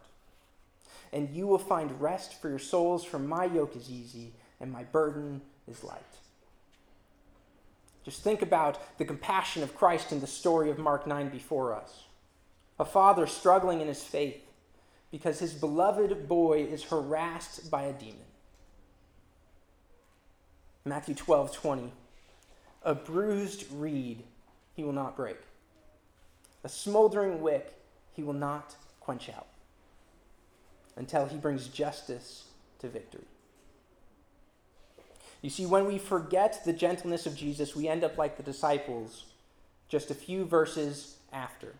And 1.13 1.31
you 1.35 1.47
will 1.47 1.59
find 1.59 2.01
rest 2.01 2.41
for 2.41 2.49
your 2.49 2.59
souls, 2.59 3.05
for 3.05 3.19
my 3.19 3.47
yoke 3.47 3.75
is 3.75 3.91
easy 3.91 4.35
and 4.61 4.71
my 4.71 4.85
burden 4.85 5.41
is 5.67 5.83
light. 5.83 6.03
Just 8.05 8.23
think 8.23 8.43
about 8.43 8.99
the 8.99 9.05
compassion 9.05 9.63
of 9.63 9.75
Christ 9.75 10.13
in 10.13 10.21
the 10.21 10.27
story 10.27 10.71
of 10.71 10.79
Mark 10.79 11.07
9 11.07 11.29
before 11.29 11.75
us. 11.75 12.05
A 12.79 12.85
father 12.85 13.27
struggling 13.27 13.81
in 13.81 13.89
his 13.89 14.03
faith 14.03 14.43
because 15.11 15.39
his 15.39 15.55
beloved 15.55 16.29
boy 16.29 16.65
is 16.65 16.85
harassed 16.85 17.71
by 17.71 17.85
a 17.85 17.93
demon. 17.93 18.17
Matthew 20.85 21.15
12, 21.15 21.53
20. 21.55 21.93
A 22.83 22.95
bruised 22.95 23.65
reed 23.73 24.23
he 24.75 24.85
will 24.85 24.93
not 24.93 25.17
break, 25.17 25.39
a 26.65 26.69
smoldering 26.69 27.41
wick 27.41 27.75
he 28.13 28.23
will 28.23 28.33
not 28.33 28.77
quench 29.01 29.29
out 29.29 29.47
until 30.97 31.27
he 31.27 31.37
brings 31.37 31.69
justice 31.69 32.45
to 32.79 32.89
victory. 32.89 33.25
You 35.43 35.51
see, 35.51 35.67
when 35.67 35.87
we 35.87 35.99
forget 35.99 36.65
the 36.65 36.73
gentleness 36.73 37.27
of 37.27 37.37
Jesus, 37.37 37.77
we 37.77 37.89
end 37.89 38.03
up 38.03 38.19
like 38.19 38.37
the 38.37 38.43
disciples 38.43 39.25
just 39.89 40.11
a 40.11 40.15
few 40.15 40.45
verses 40.45 41.17
after. 41.33 41.75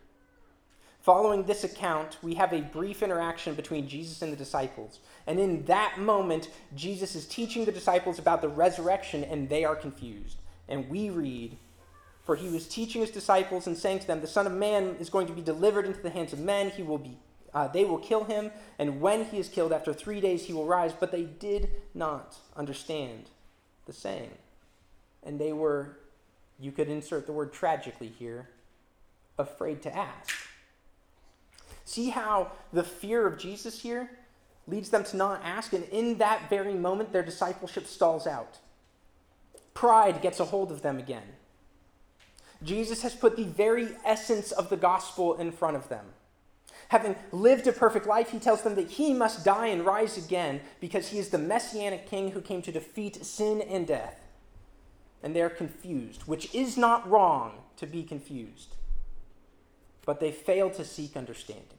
Following 1.01 1.45
this 1.45 1.65
account, 1.65 2.19
we 2.23 2.35
have 2.35 2.53
a 2.53 2.61
brief 2.61 3.03
interaction 3.03 3.55
between 3.55 3.89
Jesus 3.89 4.23
and 4.23 4.33
the 4.33 4.37
disciples. 4.37 5.01
And 5.27 5.41
in 5.41 5.65
that 5.65 5.99
moment, 5.99 6.51
Jesus 6.75 7.15
is 7.15 7.27
teaching 7.27 7.65
the 7.65 7.73
disciples 7.73 8.19
about 8.19 8.43
the 8.43 8.49
resurrection, 8.49 9.25
and 9.25 9.49
they 9.49 9.65
are 9.65 9.77
confused. 9.77 10.37
And 10.69 10.89
we 10.89 11.11
read, 11.11 11.57
For 12.25 12.37
he 12.37 12.49
was 12.49 12.69
teaching 12.69 13.01
his 13.01 13.11
disciples 13.11 13.67
and 13.67 13.77
saying 13.77 14.01
to 14.01 14.07
them, 14.07 14.21
The 14.21 14.27
Son 14.27 14.47
of 14.47 14.53
Man 14.53 14.97
is 15.01 15.11
going 15.11 15.27
to 15.27 15.33
be 15.33 15.43
delivered 15.43 15.87
into 15.87 16.01
the 16.01 16.11
hands 16.11 16.33
of 16.33 16.41
men. 16.41 16.71
He 16.71 16.83
will 16.83 16.99
be, 16.99 17.19
uh, 17.55 17.69
they 17.69 17.85
will 17.85 17.99
kill 17.99 18.25
him, 18.25 18.51
and 18.79 19.01
when 19.01 19.25
he 19.25 19.39
is 19.39 19.49
killed, 19.49 19.73
after 19.73 19.93
three 19.93 20.21
days 20.21 20.45
he 20.45 20.53
will 20.53 20.67
rise. 20.67 20.93
But 20.93 21.13
they 21.13 21.25
did 21.25 21.71
not 21.95 22.37
understand 22.57 23.31
the 23.87 23.93
saying. 23.93 24.31
And 25.25 25.41
they 25.41 25.53
were, 25.53 25.99
you 26.61 26.73
could 26.73 26.89
insert 26.89 27.27
the 27.27 27.33
word 27.33 27.53
tragically 27.53 28.09
here, 28.09 28.49
afraid 29.39 29.83
to 29.83 29.97
ask. 29.97 30.35
See 31.85 32.11
how 32.11 32.53
the 32.73 32.85
fear 32.85 33.27
of 33.27 33.39
Jesus 33.39 33.81
here 33.81 34.11
leads 34.67 34.91
them 34.91 35.05
to 35.05 35.17
not 35.17 35.41
ask, 35.43 35.73
and 35.73 35.85
in 35.85 36.19
that 36.19 36.51
very 36.51 36.75
moment, 36.75 37.13
their 37.13 37.23
discipleship 37.23 37.87
stalls 37.87 38.27
out. 38.27 38.59
Pride 39.79 40.23
gets 40.23 40.41
a 40.41 40.45
hold 40.45 40.73
of 40.73 40.83
them 40.83 40.99
again. 40.99 41.37
Jesus 42.65 43.03
has 43.03 43.15
put 43.15 43.37
the 43.37 43.45
very 43.45 43.91
essence 44.05 44.51
of 44.51 44.71
the 44.71 44.77
gospel 44.77 45.37
in 45.37 45.53
front 45.53 45.77
of 45.77 45.89
them. 45.89 46.05
Having 46.89 47.15
lived 47.31 47.65
a 47.69 47.73
perfect 47.73 48.05
life, 48.05 48.31
he 48.31 48.41
tells 48.41 48.63
them 48.63 48.75
that 48.75 48.91
he 48.91 49.15
must 49.15 49.45
die 49.45 49.69
and 49.69 49.87
rise 49.87 50.19
again 50.19 50.63
because 50.81 51.11
he 51.11 51.21
is 51.21 51.29
the 51.29 51.39
messianic 51.39 52.11
king 52.11 52.33
who 52.33 52.41
came 52.41 52.61
to 52.63 52.73
defeat 52.73 53.25
sin 53.25 53.61
and 53.61 53.87
death. 53.87 54.19
And 55.23 55.37
they're 55.37 55.49
confused, 55.49 56.23
which 56.23 56.53
is 56.53 56.77
not 56.77 57.09
wrong 57.09 57.59
to 57.77 57.87
be 57.87 58.03
confused. 58.03 58.75
But 60.05 60.19
they 60.19 60.33
fail 60.33 60.71
to 60.71 60.85
seek 60.85 61.17
understanding. 61.17 61.78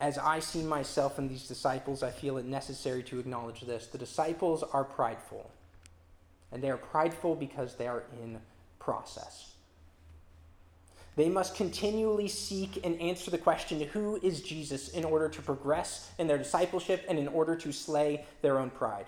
As 0.00 0.18
I 0.18 0.40
see 0.40 0.62
myself 0.62 1.18
in 1.18 1.28
these 1.28 1.48
disciples, 1.48 2.02
I 2.02 2.10
feel 2.10 2.36
it 2.36 2.44
necessary 2.44 3.02
to 3.04 3.18
acknowledge 3.18 3.62
this. 3.62 3.86
The 3.86 3.98
disciples 3.98 4.62
are 4.62 4.84
prideful, 4.84 5.50
and 6.52 6.62
they 6.62 6.70
are 6.70 6.76
prideful 6.76 7.34
because 7.34 7.76
they 7.76 7.86
are 7.86 8.04
in 8.22 8.40
process. 8.78 9.52
They 11.16 11.30
must 11.30 11.54
continually 11.54 12.28
seek 12.28 12.84
and 12.84 13.00
answer 13.00 13.30
the 13.30 13.38
question 13.38 13.80
who 13.80 14.20
is 14.22 14.42
Jesus 14.42 14.90
in 14.90 15.02
order 15.02 15.30
to 15.30 15.40
progress 15.40 16.10
in 16.18 16.26
their 16.26 16.36
discipleship 16.36 17.06
and 17.08 17.18
in 17.18 17.26
order 17.28 17.56
to 17.56 17.72
slay 17.72 18.26
their 18.42 18.58
own 18.58 18.68
pride. 18.68 19.06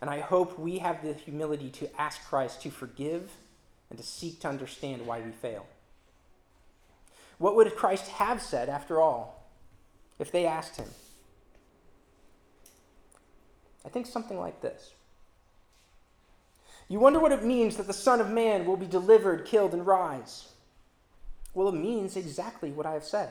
And 0.00 0.08
I 0.08 0.20
hope 0.20 0.56
we 0.56 0.78
have 0.78 1.02
the 1.02 1.14
humility 1.14 1.70
to 1.70 2.00
ask 2.00 2.24
Christ 2.28 2.62
to 2.62 2.70
forgive 2.70 3.28
and 3.90 3.98
to 3.98 4.04
seek 4.04 4.40
to 4.40 4.48
understand 4.48 5.04
why 5.04 5.20
we 5.20 5.32
fail. 5.32 5.66
What 7.38 7.56
would 7.56 7.74
Christ 7.76 8.08
have 8.08 8.40
said, 8.40 8.68
after 8.68 9.00
all, 9.00 9.48
if 10.18 10.30
they 10.30 10.46
asked 10.46 10.76
him? 10.76 10.88
I 13.84 13.88
think 13.88 14.06
something 14.06 14.38
like 14.38 14.60
this. 14.60 14.92
You 16.88 16.98
wonder 17.00 17.18
what 17.18 17.32
it 17.32 17.44
means 17.44 17.76
that 17.76 17.86
the 17.86 17.92
Son 17.92 18.20
of 18.20 18.30
Man 18.30 18.66
will 18.66 18.76
be 18.76 18.86
delivered, 18.86 19.46
killed, 19.46 19.72
and 19.72 19.86
rise. 19.86 20.48
Well, 21.54 21.68
it 21.68 21.74
means 21.74 22.16
exactly 22.16 22.70
what 22.72 22.86
I 22.86 22.92
have 22.92 23.04
said. 23.04 23.30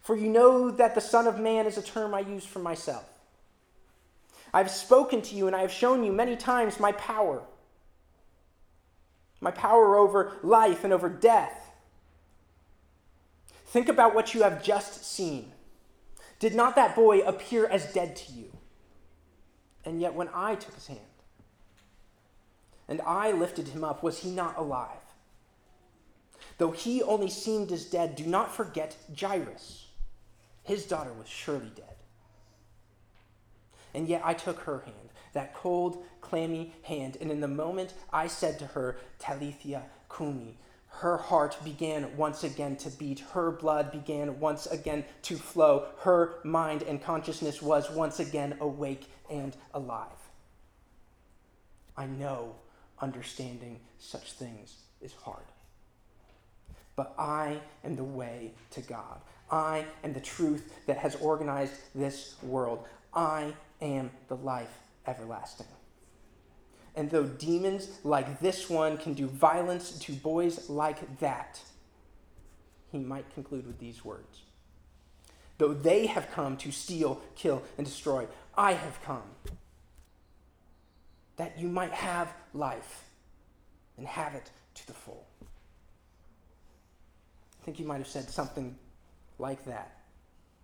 For 0.00 0.16
you 0.16 0.28
know 0.28 0.70
that 0.70 0.94
the 0.94 1.00
Son 1.00 1.26
of 1.26 1.38
Man 1.38 1.66
is 1.66 1.78
a 1.78 1.82
term 1.82 2.14
I 2.14 2.20
use 2.20 2.44
for 2.44 2.58
myself. 2.58 3.08
I 4.52 4.58
have 4.58 4.70
spoken 4.70 5.22
to 5.22 5.34
you 5.34 5.46
and 5.46 5.56
I 5.56 5.60
have 5.60 5.72
shown 5.72 6.02
you 6.04 6.12
many 6.12 6.36
times 6.36 6.80
my 6.80 6.92
power. 6.92 7.42
My 9.40 9.50
power 9.50 9.96
over 9.96 10.36
life 10.42 10.84
and 10.84 10.92
over 10.92 11.08
death. 11.08 11.61
Think 13.72 13.88
about 13.88 14.14
what 14.14 14.34
you 14.34 14.42
have 14.42 14.62
just 14.62 15.02
seen. 15.02 15.50
Did 16.38 16.54
not 16.54 16.76
that 16.76 16.94
boy 16.94 17.20
appear 17.20 17.66
as 17.66 17.90
dead 17.94 18.16
to 18.16 18.32
you? 18.32 18.52
And 19.86 19.98
yet, 19.98 20.12
when 20.12 20.28
I 20.34 20.56
took 20.56 20.74
his 20.74 20.88
hand 20.88 21.00
and 22.86 23.00
I 23.00 23.32
lifted 23.32 23.68
him 23.68 23.82
up, 23.82 24.02
was 24.02 24.18
he 24.18 24.30
not 24.30 24.58
alive? 24.58 24.98
Though 26.58 26.72
he 26.72 27.02
only 27.02 27.30
seemed 27.30 27.72
as 27.72 27.86
dead, 27.86 28.14
do 28.14 28.26
not 28.26 28.54
forget 28.54 28.94
Jairus. 29.18 29.86
His 30.62 30.84
daughter 30.84 31.14
was 31.14 31.26
surely 31.26 31.72
dead. 31.74 31.96
And 33.94 34.06
yet 34.06 34.20
I 34.22 34.34
took 34.34 34.58
her 34.60 34.80
hand, 34.80 35.08
that 35.32 35.54
cold, 35.54 36.04
clammy 36.20 36.74
hand, 36.82 37.16
and 37.22 37.30
in 37.30 37.40
the 37.40 37.48
moment 37.48 37.94
I 38.12 38.26
said 38.26 38.58
to 38.58 38.66
her, 38.66 38.98
Talitha 39.18 39.84
cumi, 40.14 40.58
her 41.00 41.16
heart 41.16 41.56
began 41.64 42.16
once 42.16 42.44
again 42.44 42.76
to 42.76 42.90
beat. 42.90 43.20
Her 43.20 43.50
blood 43.50 43.90
began 43.90 44.38
once 44.38 44.66
again 44.66 45.04
to 45.22 45.36
flow. 45.36 45.86
Her 46.00 46.34
mind 46.44 46.82
and 46.82 47.02
consciousness 47.02 47.60
was 47.60 47.90
once 47.90 48.20
again 48.20 48.56
awake 48.60 49.06
and 49.30 49.56
alive. 49.74 50.08
I 51.96 52.06
know 52.06 52.54
understanding 53.00 53.80
such 53.98 54.32
things 54.32 54.76
is 55.00 55.12
hard. 55.12 55.44
But 56.94 57.14
I 57.18 57.60
am 57.84 57.96
the 57.96 58.04
way 58.04 58.52
to 58.72 58.80
God. 58.80 59.20
I 59.50 59.86
am 60.04 60.12
the 60.12 60.20
truth 60.20 60.72
that 60.86 60.98
has 60.98 61.16
organized 61.16 61.74
this 61.94 62.36
world. 62.42 62.86
I 63.12 63.54
am 63.80 64.10
the 64.28 64.36
life 64.36 64.78
everlasting. 65.06 65.66
And 66.94 67.10
though 67.10 67.24
demons 67.24 67.88
like 68.04 68.40
this 68.40 68.68
one 68.68 68.98
can 68.98 69.14
do 69.14 69.26
violence 69.26 69.98
to 70.00 70.12
boys 70.12 70.68
like 70.68 71.18
that, 71.20 71.60
he 72.90 72.98
might 72.98 73.32
conclude 73.34 73.66
with 73.66 73.78
these 73.78 74.04
words 74.04 74.42
Though 75.58 75.72
they 75.72 76.06
have 76.06 76.30
come 76.32 76.56
to 76.58 76.72
steal, 76.72 77.20
kill, 77.36 77.62
and 77.78 77.86
destroy, 77.86 78.26
I 78.56 78.72
have 78.72 79.00
come 79.02 79.22
that 81.36 81.58
you 81.58 81.68
might 81.68 81.92
have 81.92 82.32
life 82.52 83.04
and 83.96 84.06
have 84.06 84.34
it 84.34 84.50
to 84.74 84.86
the 84.86 84.92
full. 84.92 85.26
I 87.60 87.64
think 87.64 87.76
he 87.76 87.84
might 87.84 87.98
have 87.98 88.08
said 88.08 88.28
something 88.28 88.76
like 89.38 89.64
that 89.66 89.98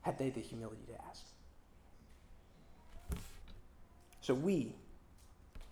had 0.02 0.18
they 0.18 0.30
the 0.30 0.40
humility 0.40 0.82
to 0.88 0.94
ask. 1.08 1.22
So 4.20 4.34
we 4.34 4.74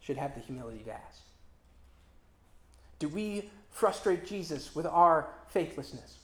should 0.07 0.17
have 0.17 0.35
the 0.35 0.41
humility 0.41 0.85
to 0.85 0.93
ask 0.93 1.21
Do 3.01 3.09
we 3.09 3.51
frustrate 3.71 4.25
Jesus 4.25 4.75
with 4.75 4.87
our 4.87 5.29
faithlessness? 5.49 6.19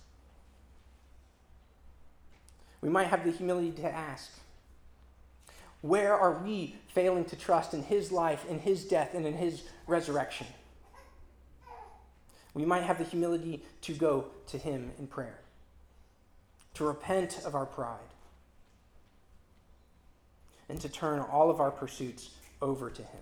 We 2.81 2.89
might 2.89 3.09
have 3.09 3.25
the 3.25 3.33
humility 3.33 3.73
to 3.83 3.93
ask 3.93 4.31
Where 5.81 6.15
are 6.15 6.39
we 6.39 6.77
failing 6.89 7.25
to 7.27 7.37
trust 7.37 7.75
in 7.75 7.83
His 7.83 8.13
life, 8.13 8.45
in 8.49 8.61
His 8.61 8.85
death, 8.85 9.15
and 9.15 9.27
in 9.27 9.35
His 9.35 9.63
resurrection? 9.89 10.47
We 12.55 12.65
might 12.65 12.85
have 12.85 12.99
the 12.99 13.05
humility 13.05 13.65
to 13.83 13.95
go 13.95 14.27
to 14.49 14.59
Him 14.59 14.93
in 14.99 15.09
prayer, 15.09 15.41
to 16.75 16.85
repent 16.85 17.41
of 17.45 17.57
our 17.57 17.67
pride, 17.67 17.99
and 20.69 20.81
to 20.81 20.89
turn 20.89 21.19
all 21.19 21.51
of 21.51 21.61
our 21.61 21.71
pursuits 21.71 22.31
over 22.61 22.89
to 22.89 23.03
Him. 23.03 23.21